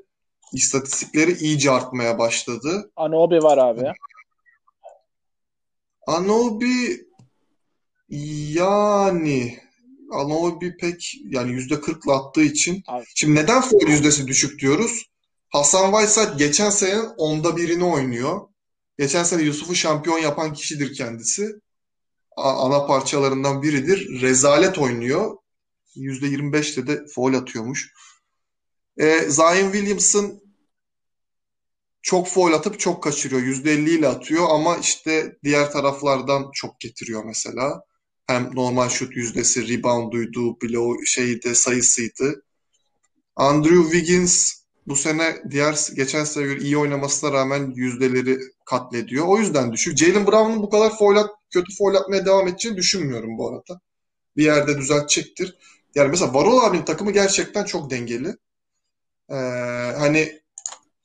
[0.52, 2.90] istatistikleri iyice artmaya başladı.
[2.96, 3.92] Anobi var abi.
[6.06, 7.06] Anobi
[8.08, 9.58] yani
[10.12, 12.82] Anobi pek yani yüzde kırkla attığı için.
[12.86, 13.04] Abi.
[13.14, 15.04] Şimdi neden foul yüzdesi düşük diyoruz?
[15.48, 18.40] Hasan Whiteside geçen sene onda birini oynuyor.
[18.98, 21.60] Geçen sene Yusuf'u şampiyon yapan kişidir kendisi.
[22.36, 24.20] Ana parçalarından biridir.
[24.20, 25.36] Rezalet oynuyor.
[25.96, 27.92] %25'te de foul atıyormuş.
[28.96, 30.40] E, Zion Williamson
[32.02, 33.42] çok foul atıp çok kaçırıyor.
[33.42, 37.82] %50 ile atıyor ama işte diğer taraflardan çok getiriyor mesela.
[38.26, 42.44] Hem normal şut yüzdesi, rebounduydu, blow şeydi, sayısıydı.
[43.36, 44.57] Andrew Wiggins
[44.88, 49.26] bu sene diğer geçen sene göre iyi oynamasına rağmen yüzdeleri katlediyor.
[49.26, 49.98] O yüzden düşük.
[49.98, 53.80] Jalen Brown'un bu kadar foul at, kötü foul atmaya devam edeceğini düşünmüyorum bu arada.
[54.36, 55.56] Bir yerde düzeltecektir.
[55.94, 58.36] Yani mesela Varol abinin takımı gerçekten çok dengeli.
[59.30, 59.34] Ee,
[59.98, 60.40] hani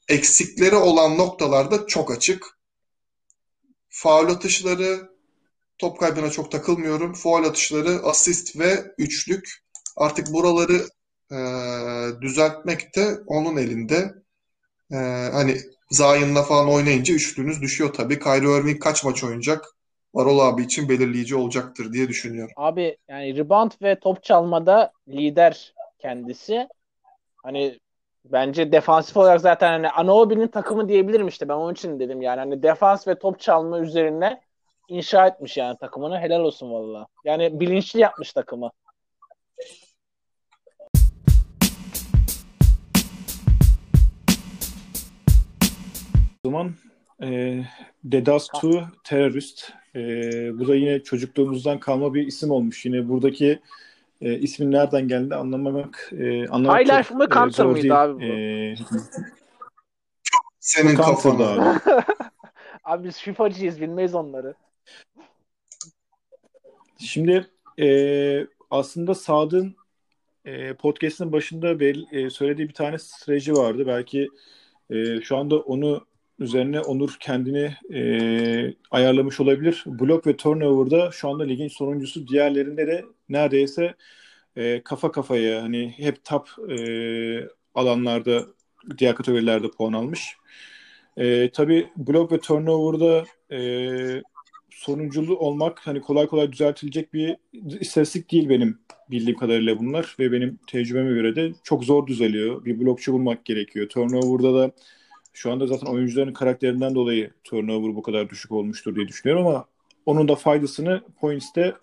[0.07, 2.57] eksikleri olan noktalarda çok açık.
[3.89, 5.09] Faul atışları,
[5.77, 7.13] top kaybına çok takılmıyorum.
[7.13, 9.63] Faul atışları, asist ve üçlük.
[9.95, 10.87] Artık buraları
[11.33, 11.41] e,
[12.21, 14.13] düzeltmek de onun elinde.
[14.91, 14.97] E,
[15.33, 15.55] hani
[15.91, 18.19] Zion'la falan oynayınca üçlünüz düşüyor tabii.
[18.19, 19.65] Kyrie Irving kaç maç oynayacak?
[20.13, 22.53] Varol abi için belirleyici olacaktır diye düşünüyorum.
[22.57, 26.67] Abi yani rebound ve top çalmada lider kendisi.
[27.43, 27.79] Hani
[28.25, 31.49] bence defansif olarak zaten hani Anobi'nin takımı diyebilirim işte.
[31.49, 32.39] Ben onun için dedim yani.
[32.39, 34.41] Hani defans ve top çalma üzerine
[34.87, 36.19] inşa etmiş yani takımını.
[36.19, 37.07] Helal olsun valla.
[37.25, 38.71] Yani bilinçli yapmış takımı.
[46.45, 46.73] Zaman
[47.21, 47.59] e,
[48.03, 49.71] Dedas 2 Terörist.
[49.95, 49.99] E,
[50.59, 52.85] bu da yine çocukluğumuzdan kalma bir isim olmuş.
[52.85, 53.59] Yine buradaki
[54.21, 58.23] e, ismin nereden geldi anlamamak e, anlamak High Life mı Counter e, mıydı abi bu?
[58.23, 58.75] E,
[60.59, 61.79] Senin kafanda abi.
[62.83, 64.53] abi biz FIFA'cıyız bilmeyiz onları.
[66.97, 67.47] Şimdi
[67.79, 69.75] e, aslında Sad'ın
[70.45, 73.83] e, podcast'ın başında belli, e, söylediği bir tane strateji vardı.
[73.87, 74.29] Belki
[74.89, 76.05] e, şu anda onu
[76.39, 79.83] üzerine Onur kendini e, ayarlamış olabilir.
[79.85, 82.27] Blok ve turnover'da şu anda ligin sonuncusu.
[82.27, 83.95] Diğerlerinde de neredeyse
[84.55, 86.77] e, kafa kafaya hani hep top e,
[87.75, 88.45] alanlarda
[88.97, 90.37] diğer kategorilerde puan almış.
[91.17, 94.21] E, tabii blok ve turnover'da e,
[94.69, 97.37] sonunculu olmak hani kolay kolay düzeltilecek bir
[97.79, 98.79] istatistik değil benim
[99.11, 102.65] bildiğim kadarıyla bunlar ve benim tecrübeme göre de çok zor düzeliyor.
[102.65, 103.89] Bir blokçu bulmak gerekiyor.
[103.89, 104.71] Turnover'da da
[105.33, 109.65] şu anda zaten oyuncuların karakterinden dolayı turnover bu kadar düşük olmuştur diye düşünüyorum ama
[110.05, 111.73] onun da faydasını points'te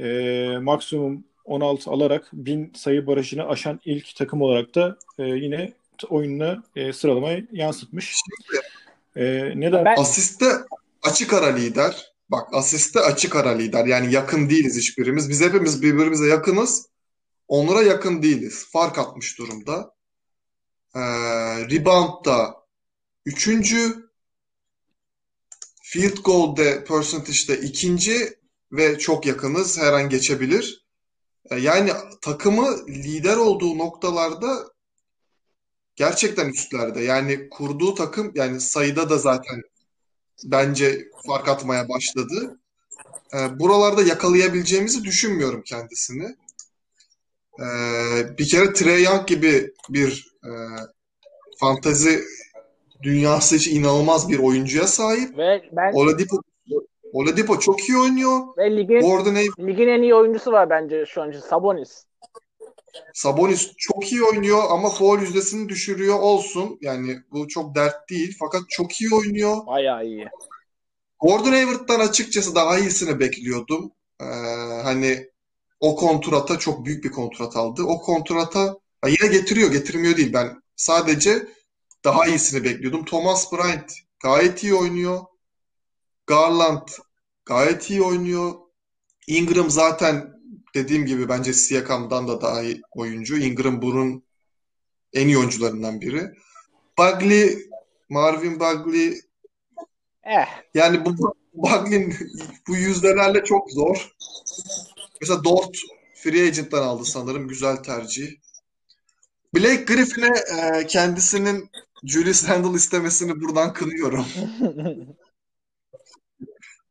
[0.00, 5.72] e, maksimum 16 alarak 1000 sayı barajını aşan ilk takım olarak da e, yine
[6.08, 8.16] oyununa e, sıralamaya yansıtmış.
[9.16, 9.24] E,
[9.60, 9.84] neden?
[9.84, 9.96] Ben...
[9.96, 10.46] Asiste
[11.02, 12.12] açık ara lider.
[12.28, 13.86] Bak asiste açık ara lider.
[13.86, 15.30] Yani yakın değiliz hiçbirimiz.
[15.30, 16.86] Biz hepimiz birbirimize yakınız.
[17.48, 18.66] Onlara yakın değiliz.
[18.72, 19.94] Fark atmış durumda.
[20.94, 21.00] Ee,
[21.70, 22.61] rebound'da
[23.26, 24.12] üçüncü.
[25.82, 28.38] Field goal'de percentage'de ikinci
[28.72, 29.78] ve çok yakınız.
[29.78, 30.86] Her an geçebilir.
[31.50, 34.72] Ee, yani takımı lider olduğu noktalarda
[35.96, 37.00] gerçekten üstlerde.
[37.00, 39.62] Yani kurduğu takım yani sayıda da zaten
[40.44, 42.58] bence fark atmaya başladı.
[43.34, 46.36] E, buralarda yakalayabileceğimizi düşünmüyorum kendisini.
[47.60, 47.66] E,
[48.38, 50.50] bir kere Trey Young gibi bir e,
[51.60, 52.24] fantezi
[53.02, 55.38] dünyası için inanılmaz bir oyuncuya sahip.
[55.38, 56.36] Ve ben Oladipo
[57.12, 58.40] Oladipo çok iyi oynuyor.
[58.58, 59.34] Ve ligin, Gordon
[59.68, 62.04] ligin en iyi oyuncusu var bence şu an Sabonis.
[63.14, 66.78] Sabonis çok iyi oynuyor ama foul yüzdesini düşürüyor olsun.
[66.80, 69.66] Yani bu çok dert değil fakat çok iyi oynuyor.
[69.66, 70.28] Bayağı iyi.
[71.20, 73.92] Gordon Hayward'dan açıkçası daha iyisini bekliyordum.
[74.20, 74.24] Ee,
[74.82, 75.30] hani
[75.80, 77.82] o kontrata çok büyük bir kontrat aldı.
[77.82, 78.76] O kontrata
[79.06, 80.32] yine getiriyor, getirmiyor değil.
[80.32, 81.46] Ben sadece
[82.04, 83.04] daha iyisini bekliyordum.
[83.04, 83.92] Thomas Bryant
[84.22, 85.20] gayet iyi oynuyor.
[86.26, 86.88] Garland
[87.44, 88.54] gayet iyi oynuyor.
[89.26, 90.32] Ingram zaten
[90.74, 93.38] dediğim gibi bence Siakam'dan da daha iyi oyuncu.
[93.38, 94.24] Ingram bunun
[95.12, 96.30] en iyi oyuncularından biri.
[96.98, 97.58] Bagley,
[98.08, 99.20] Marvin Bagley
[100.24, 100.46] eh.
[100.74, 102.14] yani bu Bagley'in
[102.68, 104.12] bu yüzdelerle çok zor.
[105.20, 105.78] Mesela Dort
[106.14, 107.48] free agent'tan aldı sanırım.
[107.48, 108.32] Güzel tercih.
[109.54, 111.70] Blake Griffin'e e, kendisinin
[112.04, 114.26] Julius Randle istemesini buradan kınıyorum.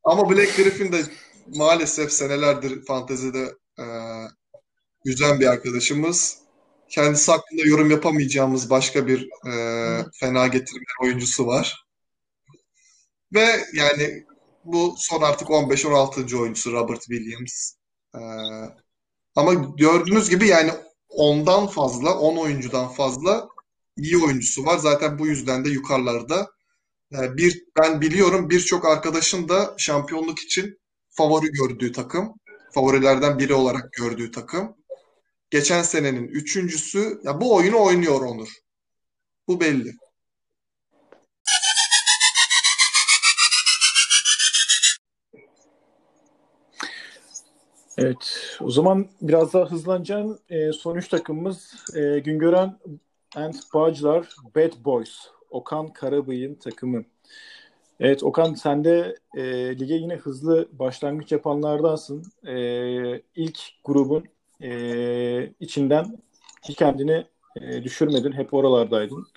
[0.03, 1.01] Ama Blake Griffin de
[1.55, 3.85] maalesef senelerdir fantezide e,
[5.05, 6.37] yüzen bir arkadaşımız.
[6.89, 9.53] Kendisi hakkında yorum yapamayacağımız başka bir e,
[10.13, 11.85] fena getirme oyuncusu var.
[13.33, 14.25] Ve yani
[14.65, 16.37] bu son artık 15-16.
[16.37, 17.73] oyuncusu Robert Williams.
[18.15, 18.19] E,
[19.35, 20.71] ama gördüğünüz gibi yani
[21.09, 23.49] ondan fazla, 10 oyuncudan fazla
[23.97, 24.77] iyi oyuncusu var.
[24.77, 26.47] Zaten bu yüzden de yukarılarda.
[27.11, 30.79] Yani bir ben biliyorum birçok arkadaşın da şampiyonluk için
[31.09, 32.33] favori gördüğü takım
[32.71, 34.75] favorilerden biri olarak gördüğü takım.
[35.49, 37.21] Geçen senenin üçüncüsü.
[37.23, 38.49] Ya bu oyunu oynuyor Onur.
[39.47, 39.93] Bu belli.
[47.97, 48.57] Evet.
[48.61, 50.39] O zaman biraz daha hızlanacağım.
[50.49, 52.79] E, son üç takımımız e, Güngören
[53.35, 55.27] and Bağcılar Bad Boys.
[55.49, 57.03] Okan Karabıyık'ın takımı.
[57.99, 59.43] Evet Okan sen de e,
[59.79, 62.23] lige yine hızlı başlangıç yapanlardansın.
[62.47, 62.55] E,
[63.35, 64.25] ilk grubun
[64.61, 66.17] e, içinden
[66.63, 67.25] hiç kendini
[67.61, 68.31] e, düşürmedin.
[68.31, 69.27] Hep oralardaydın.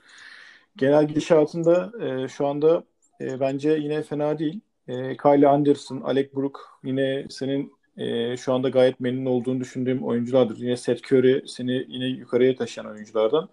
[0.77, 2.85] Genel gidişatında e, şu anda
[3.21, 4.61] e, bence yine fena değil.
[4.89, 10.59] E, Kyle Anderson, Alec Brook yine senin e, şu anda gayet memnun olduğunu düşündüğüm oyunculardır.
[10.59, 13.49] Yine Seth Curry seni yine yukarıya taşıyan oyunculardan.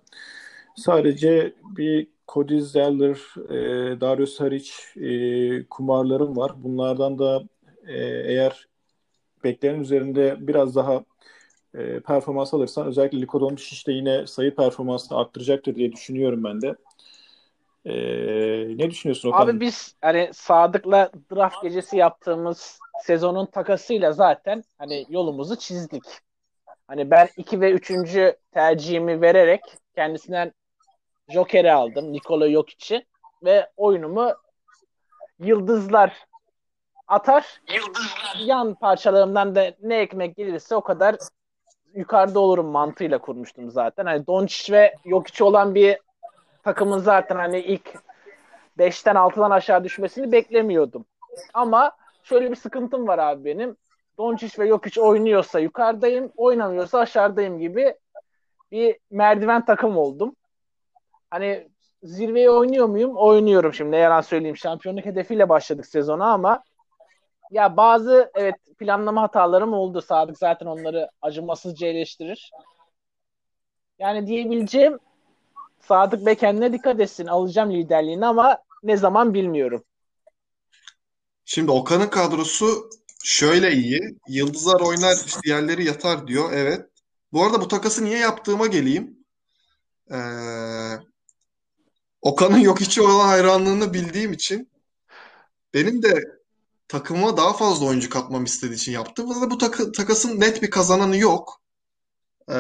[0.76, 3.18] Sadece bir Cody Zeller,
[3.50, 6.52] e, Darius Haric e, kumarlarım var.
[6.64, 7.44] Bunlardan da
[7.88, 8.68] e, eğer
[9.44, 11.06] beklenenin üzerinde biraz daha
[11.76, 16.76] e, performans alırsan özellikle Liko Doncic de yine sayı performansını arttıracaktır diye düşünüyorum ben de.
[17.86, 17.94] E,
[18.78, 19.48] ne düşünüyorsun Okan?
[19.48, 26.04] Abi biz hani Sadık'la draft gecesi yaptığımız sezonun takasıyla zaten hani yolumuzu çizdik.
[26.88, 27.92] Hani ben 2 ve 3.
[28.52, 29.62] tercihimi vererek
[29.96, 30.54] kendisinden
[31.30, 32.14] Joker'i aldım.
[32.14, 33.06] Nikola Jokic'i
[33.44, 34.34] ve oyunumu
[35.40, 36.18] yıldızlar
[37.08, 37.62] atar.
[37.74, 38.46] Yıldızlar.
[38.46, 41.16] Yan parçalarımdan da ne ekmek gelirse o kadar
[41.94, 44.06] yukarıda olurum mantığıyla kurmuştum zaten.
[44.06, 45.98] Hani Doncic ve Jokic olan bir
[46.64, 47.94] takımın zaten hani ilk
[48.78, 51.06] 5'ten 6'dan aşağı düşmesini beklemiyordum.
[51.54, 51.92] Ama
[52.24, 53.78] şöyle bir sıkıntım var abi benim.
[54.18, 57.96] Doncic ve Jokic oynuyorsa yukarıdayım, oynamıyorsa aşağıdayım gibi
[58.72, 60.36] bir merdiven takım oldum
[61.32, 61.68] hani
[62.04, 63.18] zirveye oynuyor muyum?
[63.18, 64.58] Oynuyorum şimdi ne yalan söyleyeyim.
[64.58, 66.64] Şampiyonluk hedefiyle başladık sezona ama
[67.52, 70.02] ya bazı evet planlama hatalarım oldu.
[70.02, 72.52] Sadık zaten onları acımasızca eleştirir.
[74.00, 75.00] Yani diyebileceğim
[75.88, 77.28] Sadık Bey kendine dikkat etsin.
[77.28, 79.84] Alacağım liderliğini ama ne zaman bilmiyorum.
[81.46, 82.90] Şimdi Okan'ın kadrosu
[83.24, 84.18] şöyle iyi.
[84.28, 86.52] Yıldızlar oynar, diğerleri yatar diyor.
[86.54, 86.86] Evet.
[87.34, 89.18] Bu arada bu takası niye yaptığıma geleyim.
[90.12, 90.18] Ee,
[92.22, 94.72] Okan'ın yok içi olan hayranlığını bildiğim için
[95.74, 96.24] benim de
[96.88, 99.42] takıma daha fazla oyuncu katmam istediği için yaptım.
[99.42, 101.62] Ve bu takı, takasın net bir kazananı yok.
[102.50, 102.54] Ee,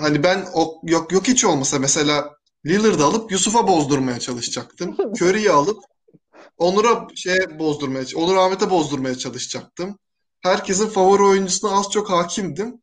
[0.00, 4.96] hani ben o, yok yok hiç olmasa mesela Lillard'ı alıp Yusuf'a bozdurmaya çalışacaktım.
[5.20, 5.78] Curry'i alıp
[6.58, 9.98] Onur'a şey bozdurmaya, Onur Ahmet'e bozdurmaya çalışacaktım.
[10.40, 12.82] Herkesin favori oyuncusuna az çok hakimdim.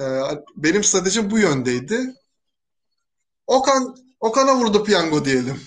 [0.00, 0.04] Ee,
[0.56, 2.14] benim stratejim bu yöndeydi.
[3.46, 5.60] Okan Okan'a vurdu piyango diyelim.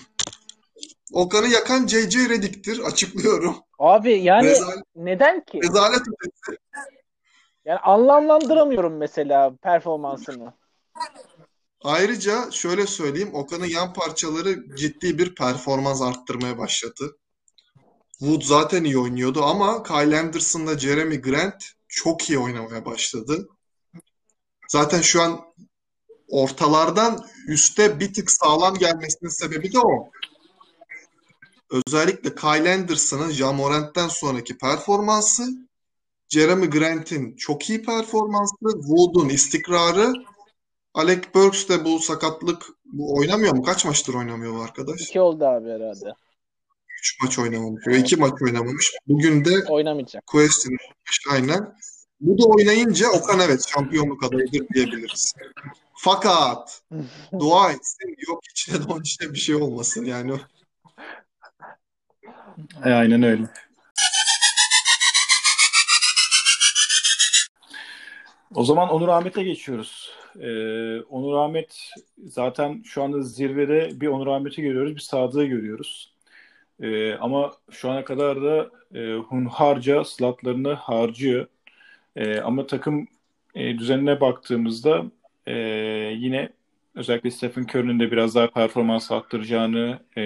[1.12, 2.78] Okan'ı yakan JJ Redick'tir.
[2.78, 3.56] Açıklıyorum.
[3.78, 5.60] Abi yani Rezal, neden ki?
[5.62, 6.02] Rezalet
[7.64, 10.52] Yani anlamlandıramıyorum mesela performansını.
[11.84, 17.16] Ayrıca şöyle söyleyeyim, Okan'ın yan parçaları ciddi bir performans arttırmaya başladı.
[18.18, 23.48] Wood zaten iyi oynuyordu ama Kyle Anderson'la Jeremy Grant çok iyi oynamaya başladı.
[24.68, 25.40] Zaten şu an
[26.28, 30.10] ortalardan üste bir tık sağlam gelmesinin sebebi de o.
[31.70, 35.48] Özellikle Kyle Anderson'ın Jamorant'ten sonraki performansı,
[36.28, 40.12] Jeremy Grant'in çok iyi performansı, Wood'un istikrarı
[40.94, 43.62] Alec Burks de bu sakatlık bu oynamıyor mu?
[43.62, 45.00] Kaç maçtır oynamıyor bu arkadaş?
[45.00, 46.14] İki oldu abi herhalde.
[46.98, 47.84] Üç maç oynamamış.
[47.86, 48.00] Evet.
[48.00, 48.92] İki maç oynamamış.
[49.08, 50.26] Bugün de oynamayacak.
[50.26, 50.76] Question
[51.30, 51.74] aynen.
[52.20, 55.34] Bu da oynayınca Okan evet şampiyonluk adayıdır diyebiliriz.
[55.96, 56.82] Fakat
[57.40, 60.32] dua etsin yok içine de onun içine bir şey olmasın yani.
[62.84, 63.44] E, aynen öyle.
[68.54, 70.10] O zaman Onur Ahmet'e geçiyoruz.
[70.40, 71.90] Ee, Onur Ahmet
[72.24, 76.14] zaten şu anda zirvede bir Onur Ahmet'i görüyoruz, bir Sadık'ı görüyoruz.
[76.80, 81.46] Ee, ama şu ana kadar da e, hunharca slotlarını harcıyor.
[82.16, 83.08] E, ama takım
[83.54, 85.04] e, düzenine baktığımızda
[85.46, 85.54] e,
[86.16, 86.48] yine
[86.94, 90.22] özellikle Stephen Curry'nin de biraz daha performans arttıracağını e,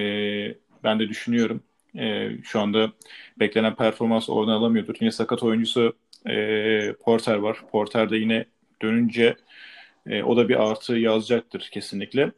[0.84, 1.60] ben de düşünüyorum.
[1.98, 2.92] E, şu anda
[3.40, 4.94] beklenen performans oradan alamıyordur.
[5.00, 5.96] Yine sakat oyuncusu
[6.28, 7.58] e, Porter var.
[7.72, 8.44] Porter de yine
[8.82, 9.36] dönünce
[10.06, 12.32] e, o da bir artı yazacaktır kesinlikle.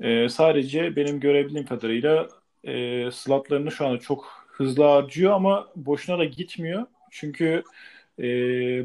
[0.00, 2.28] E, sadece benim görebildiğim kadarıyla
[2.64, 6.86] e, slotlarını şu anda çok hızlı harcıyor ama boşuna da gitmiyor.
[7.10, 7.62] Çünkü
[8.18, 8.24] e,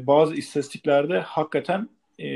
[0.06, 2.26] bazı istatistiklerde hakikaten e,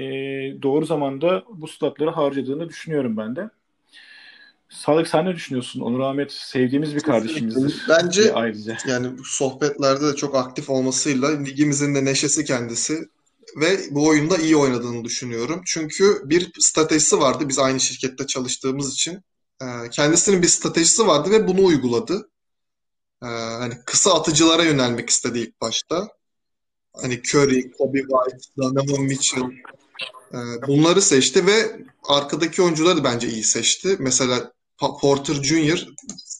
[0.62, 3.50] doğru zamanda bu slotları harcadığını düşünüyorum ben de.
[4.70, 5.80] Sadık sen ne düşünüyorsun?
[5.80, 7.84] Onur Ahmet sevdiğimiz bir kardeşimizdir.
[7.88, 8.76] Bence ayrıca.
[8.88, 13.08] yani sohbetlerde de çok aktif olmasıyla ligimizin de neşesi kendisi
[13.56, 15.62] ve bu oyunda iyi oynadığını düşünüyorum.
[15.66, 19.20] Çünkü bir stratejisi vardı biz aynı şirkette çalıştığımız için.
[19.62, 22.30] Ee, kendisinin bir stratejisi vardı ve bunu uyguladı.
[23.22, 26.08] Ee, hani kısa atıcılara yönelmek istedi ilk başta.
[27.02, 29.42] Hani Curry, Kobe White, Donovan Mitchell
[30.32, 33.96] e, bunları seçti ve arkadaki oyuncuları da bence iyi seçti.
[33.98, 35.88] Mesela Porter Jr.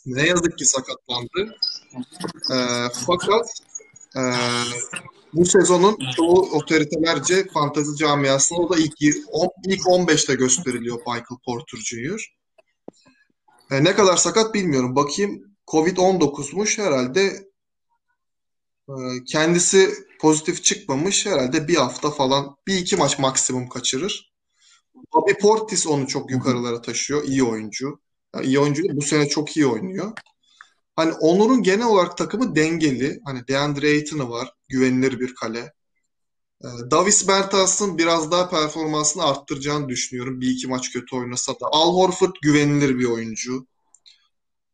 [0.07, 1.57] ne yazık ki sakatlandı.
[2.53, 2.57] E,
[3.07, 3.47] fakat
[4.17, 4.23] e,
[5.33, 9.03] bu sezonun çoğu otoritelerce fantezi camiasında o da ilk,
[9.65, 12.35] ilk 15'te gösteriliyor Michael Porter Jr.
[13.71, 14.97] E, ne kadar sakat bilmiyorum.
[14.97, 17.51] Bakayım Covid-19'muş herhalde
[18.89, 18.95] e,
[19.27, 24.31] kendisi pozitif çıkmamış herhalde bir hafta falan bir iki maç maksimum kaçırır.
[25.15, 27.25] Bobby Portis onu çok yukarılara taşıyor.
[27.25, 28.01] İyi oyuncu.
[28.35, 30.13] Yani iyi oyuncu bu sene çok iyi oynuyor.
[30.97, 33.21] Hani Onur'un genel olarak takımı dengeli.
[33.25, 34.53] Hani DeAndre Ayton'ı var.
[34.69, 35.73] Güvenilir bir kale.
[36.65, 40.41] Ee, Davis Bertas'ın biraz daha performansını arttıracağını düşünüyorum.
[40.41, 41.67] Bir iki maç kötü oynasa da.
[41.73, 43.67] Al Horford güvenilir bir oyuncu.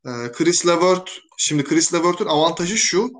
[0.07, 3.13] Ee, Chris Levert, şimdi Chris Levert'ün avantajı şu.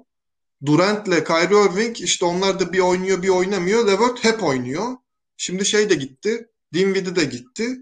[0.67, 3.87] Durant'le Kyrie Irving işte onlar da bir oynuyor bir oynamıyor.
[3.87, 4.97] Levert hep oynuyor.
[5.37, 6.49] Şimdi şey de gitti.
[6.73, 7.79] Dinwiddie de gitti.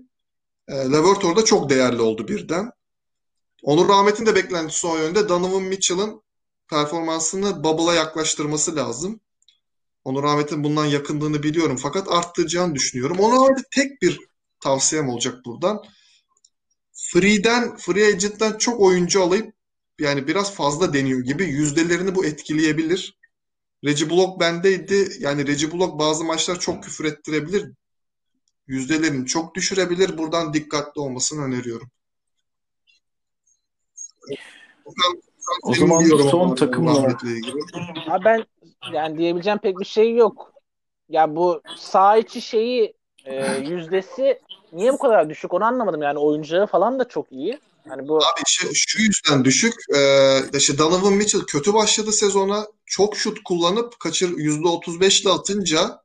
[0.68, 2.70] Ee, Levert orada çok değerli oldu birden.
[3.62, 5.28] Onur Rahmet'in de beklentisi o yönde.
[5.28, 6.22] Donovan Mitchell'ın
[6.70, 9.20] performansını bubble'a yaklaştırması lazım.
[10.04, 13.18] Onur Rahmet'in bundan yakındığını biliyorum fakat arttıracağını düşünüyorum.
[13.18, 14.20] Onur Rahmet'e tek bir
[14.60, 15.82] tavsiyem olacak buradan.
[16.92, 19.54] Free'den, free agent'ten çok oyuncu alayıp
[19.98, 23.18] yani biraz fazla deniyor gibi yüzdelerini bu etkileyebilir.
[23.84, 25.12] Reggie Block bendeydi.
[25.20, 27.72] Yani Reggie Block bazı maçlar çok küfür ettirebilir.
[28.66, 30.18] Yüzdelerini çok düşürebilir.
[30.18, 31.90] Buradan dikkatli olmasını öneriyorum.
[35.62, 37.22] O zaman son takım olarak.
[38.06, 38.44] Ha ben
[38.92, 40.52] yani diyebileceğim pek bir şey yok.
[41.08, 42.94] Ya bu sağ içi şeyi
[43.24, 44.40] e, yüzdesi
[44.72, 46.02] niye bu kadar düşük onu anlamadım.
[46.02, 47.58] Yani oyuncuları falan da çok iyi.
[47.90, 49.74] Yani bu Abi işte şu yüzden düşük.
[49.96, 52.66] Ee, işte Donovan Mitchell kötü başladı sezona.
[52.86, 56.03] Çok şut kullanıp kaçır %35 ile atınca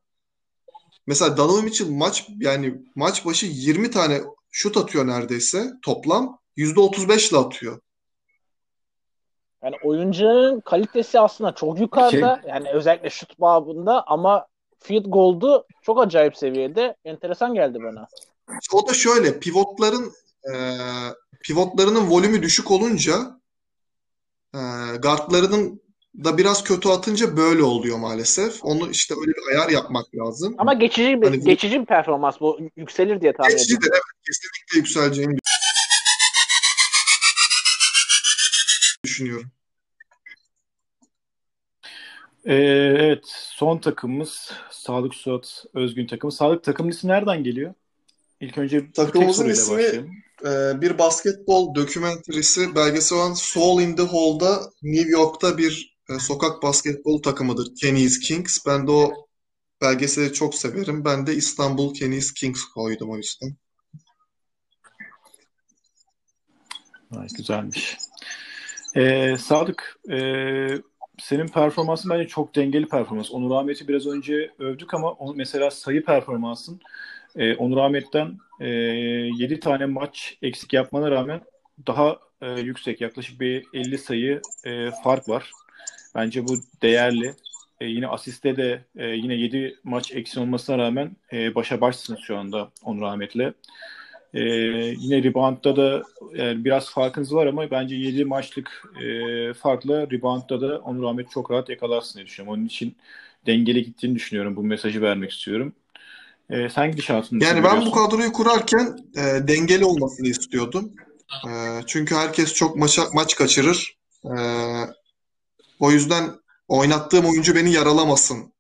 [1.10, 6.40] mesela Donovan Mitchell maç yani maç başı 20 tane şut atıyor neredeyse toplam.
[6.58, 7.80] %35 ile atıyor.
[9.64, 12.42] yani oyuncuların kalitesi aslında çok yukarıda.
[12.48, 14.48] Yani özellikle şut babında ama
[14.80, 16.96] field goal'du çok acayip seviyede.
[17.06, 18.08] Enteresan geldi bana.
[18.74, 20.12] O da şöyle pivotların
[20.44, 20.54] e,
[21.44, 23.14] pivotlarının volümü düşük olunca
[24.54, 24.60] e,
[25.02, 25.82] guardlarının
[26.24, 28.66] da biraz kötü atınca böyle oluyor maalesef.
[28.66, 30.56] Onu işte öyle bir ayar yapmak lazım.
[30.58, 33.94] Ama geçici bir Hani bu- geçici bir performans bu yükselir diye tahmin Geçici ediyorum.
[33.94, 35.38] de evet kesinlikle yükseleceğini
[39.04, 39.52] düşünüyorum.
[42.46, 42.54] Ee,
[43.00, 46.32] evet son takımımız Sağlık Suat Özgün takımı.
[46.32, 47.74] Sağlık takımın ismi nereden geliyor?
[48.42, 50.12] İlk önce bu tek Takımımızın ismi- başlayalım.
[50.46, 56.64] Ee, bir basketbol dokümenterisi belgesel olan Soul in the Hall'da New York'ta bir e, sokak
[56.64, 57.76] basketbol takımıdır.
[57.76, 58.58] Kenny's Kings.
[58.68, 59.12] Ben de o
[59.82, 61.06] belgeseli çok severim.
[61.06, 63.56] Ben de İstanbul Kenny's Kings koydum o yüzden.
[67.18, 67.98] Ay, güzelmiş.
[68.96, 70.18] Ee, Sadık, e,
[71.18, 73.32] senin performansın bence çok dengeli performans.
[73.32, 76.80] Onur Ahmet'i biraz önce övdük ama onu, mesela sayı performansın
[77.36, 81.42] e, Onur Ahmet'ten e, 7 tane maç eksik yapmana rağmen
[81.88, 83.02] daha e, yüksek.
[83.02, 85.52] Yaklaşık bir 50 sayı e, fark var.
[86.16, 87.34] Bence bu değerli.
[87.82, 92.38] E, yine asiste de e, yine 7 maç eksik olmasına rağmen e, başa başsınız şu
[92.38, 93.54] anda Onur Ahmet'le.
[94.34, 94.40] Ee,
[94.98, 96.04] yine reboundda da
[96.36, 101.52] yani biraz farkınız var ama bence 7 maçlık e, farkla reboundda da Onur Ahmet çok
[101.52, 102.60] rahat yakalarsın diye düşünüyorum.
[102.60, 102.96] Onun için
[103.46, 104.56] dengeli gittiğini düşünüyorum.
[104.56, 105.74] Bu mesajı vermek istiyorum.
[106.50, 110.92] Ee, sen gidişatını Yani ben bu kadroyu kurarken e, dengeli olmasını istiyordum.
[111.48, 111.52] E,
[111.88, 113.98] çünkü herkes çok maça, maç kaçırır.
[114.26, 114.36] E,
[115.80, 116.32] o yüzden
[116.68, 118.54] oynattığım oyuncu beni yaralamasın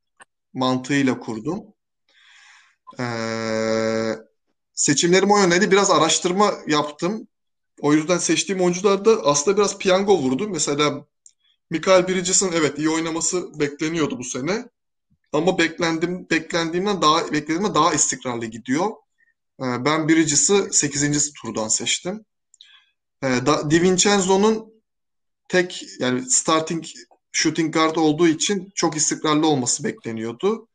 [0.53, 1.63] mantığıyla kurdum.
[2.99, 3.05] E,
[4.74, 5.72] seçimlerim o yöndeydi.
[5.72, 7.28] Biraz araştırma yaptım.
[7.82, 10.49] O yüzden seçtiğim oyuncularda aslında biraz piyango vurdu.
[10.49, 11.05] Mesela
[11.70, 14.70] Michael Bridges'in evet iyi oynaması bekleniyordu bu sene.
[15.34, 18.91] Ama beklendim beklendiğimden daha beklediğimden daha istikrarlı gidiyor.
[19.59, 21.34] Ee, Ben Bridges'ı 8.
[21.34, 22.26] turdan seçtim.
[23.24, 24.74] Ee, Da DiVincenzo'nun
[25.47, 26.86] tek yani starting
[27.32, 30.67] shooting guard olduğu için çok istikrarlı olması bekleniyordu.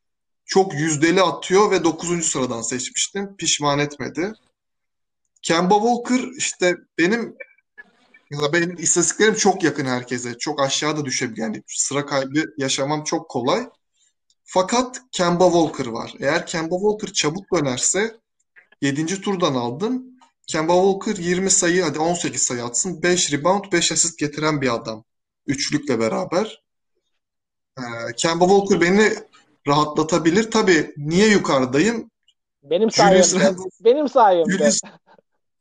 [0.47, 2.27] Çok yüzdeli atıyor ve 9.
[2.27, 3.37] sıradan seçmiştim.
[3.37, 4.33] Pişman etmedi.
[5.43, 7.37] Kemba Walker işte benim
[8.31, 10.39] ya benim istatistiklerim çok yakın herkese.
[10.39, 11.39] Çok aşağıda düşebilir.
[11.39, 13.69] Yani sıra kaybı yaşamam çok kolay.
[14.45, 16.15] Fakat Kemba Walker var.
[16.21, 18.17] Eğer Kemba Walker çabuk dönerse
[18.81, 19.21] 7.
[19.21, 20.05] turdan aldım.
[20.47, 23.03] Kemba Walker 20 sayı hadi 18 sayı atsın.
[23.03, 25.05] 5 rebound 5 asist getiren bir adam.
[25.47, 26.63] Üçlükle beraber.
[27.79, 27.83] Ee,
[28.17, 29.13] Kemba Walker beni
[29.69, 30.51] rahatlatabilir.
[30.51, 32.11] Tabii niye yukarıdayım?
[32.63, 33.57] Benim sayemde.
[33.81, 34.53] Benim sayemde.
[34.53, 34.81] Julius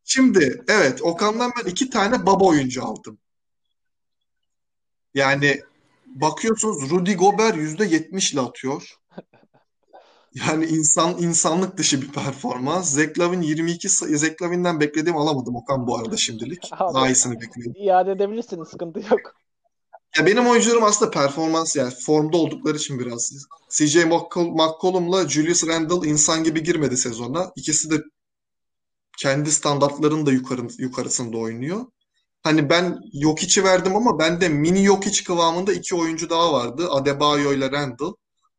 [0.04, 3.18] Şimdi evet Okan'dan ben iki tane baba oyuncu aldım.
[5.14, 5.62] Yani
[6.06, 8.84] bakıyorsunuz Rudy Gobert %70 ile atıyor.
[10.48, 12.94] Yani insan insanlık dışı bir performans.
[12.94, 14.18] Zach Lavin 22 sayı.
[14.18, 16.70] Zach Lavin'den beklediğim alamadım Okan bu arada şimdilik.
[16.72, 16.94] Abi.
[16.94, 17.74] Daha iyisini bekliyorum.
[17.76, 19.36] İade edebilirsin sıkıntı yok.
[20.18, 23.32] Ya benim oyuncularım aslında performans yani formda oldukları için biraz.
[23.70, 27.52] CJ McColl- McCollum'la Julius Randle insan gibi girmedi sezona.
[27.56, 28.04] İkisi de
[29.18, 31.86] kendi standartlarının da yukarı, yukarısında oynuyor.
[32.44, 36.88] Hani ben Jokic'i verdim ama bende mini Jokic kıvamında iki oyuncu daha vardı.
[36.92, 38.06] Adebayo ile Randle.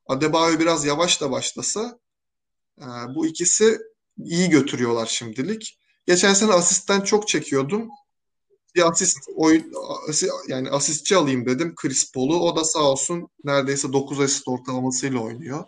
[0.06, 1.98] Adebayo biraz yavaş da başlasa
[2.80, 3.78] e, bu ikisi
[4.24, 5.78] iyi götürüyorlar şimdilik.
[6.06, 7.88] Geçen sene asistten çok çekiyordum.
[8.74, 9.72] Bir asist oyun
[10.48, 12.40] yani asistçi alayım dedim Chris Paul'u.
[12.40, 15.64] O da sağ olsun neredeyse 9 asist ortalamasıyla oynuyor.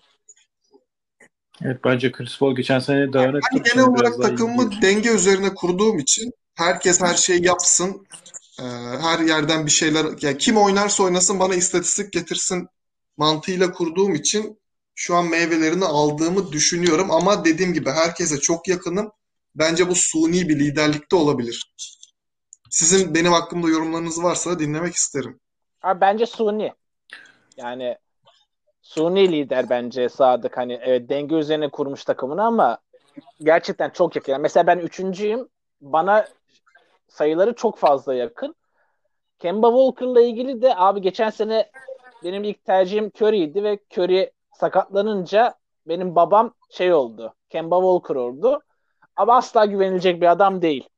[1.64, 5.98] Evet bence Chris Paul geçen sene daha net Ben genel olarak takımımı denge üzerine kurduğum
[5.98, 8.06] için herkes her şeyi yapsın.
[8.60, 8.62] Ee,
[9.00, 12.68] her yerden bir şeyler ya kim oynarsa oynasın bana istatistik getirsin
[13.16, 14.58] mantığıyla kurduğum için
[14.94, 19.10] şu an meyvelerini aldığımı düşünüyorum ama dediğim gibi herkese çok yakınım.
[19.54, 21.74] Bence bu suni bir liderlikte olabilir.
[22.70, 25.40] Sizin benim hakkımda yorumlarınız varsa dinlemek isterim.
[25.82, 26.72] Abi bence Suni.
[27.56, 27.98] Yani
[28.82, 30.56] Suni lider bence Sadık.
[30.56, 32.78] Hani evet denge üzerine kurmuş takımını ama
[33.40, 34.32] gerçekten çok yakın.
[34.32, 35.48] Yani mesela ben üçüncüyüm.
[35.80, 36.26] Bana
[37.08, 38.54] sayıları çok fazla yakın.
[39.38, 41.70] Kemba Walker'la ilgili de abi geçen sene
[42.24, 45.54] benim ilk tercihim Curry'ydi ve Curry sakatlanınca
[45.88, 47.34] benim babam şey oldu.
[47.50, 48.60] Kemba Walker oldu.
[49.16, 50.88] Ama asla güvenilecek bir adam değil.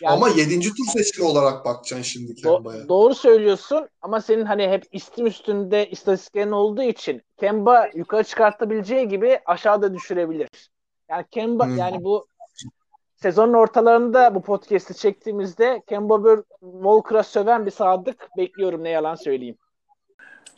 [0.00, 0.60] Yani, Ama 7.
[0.60, 2.88] tur seçimi olarak bakacaksın şimdi do- Kemba'ya.
[2.88, 9.40] doğru söylüyorsun ama senin hani hep istim üstünde istatistiklerin olduğu için Kemba yukarı çıkartabileceği gibi
[9.46, 10.48] aşağıda düşürebilir.
[11.10, 11.76] Yani Kemba Hmm.
[11.76, 12.26] yani bu
[13.16, 19.56] sezonun ortalarında bu podcast'i çektiğimizde Kemba Bur- Walker'a söven bir sadık bekliyorum ne yalan söyleyeyim.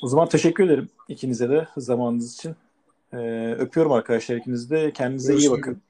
[0.02, 2.56] O zaman teşekkür ederim ikinize de zamanınız için.
[3.14, 4.92] Ee, öpüyorum arkadaşlar ikinizi de.
[4.92, 5.82] Kendinize iyi Görüşmek bakın.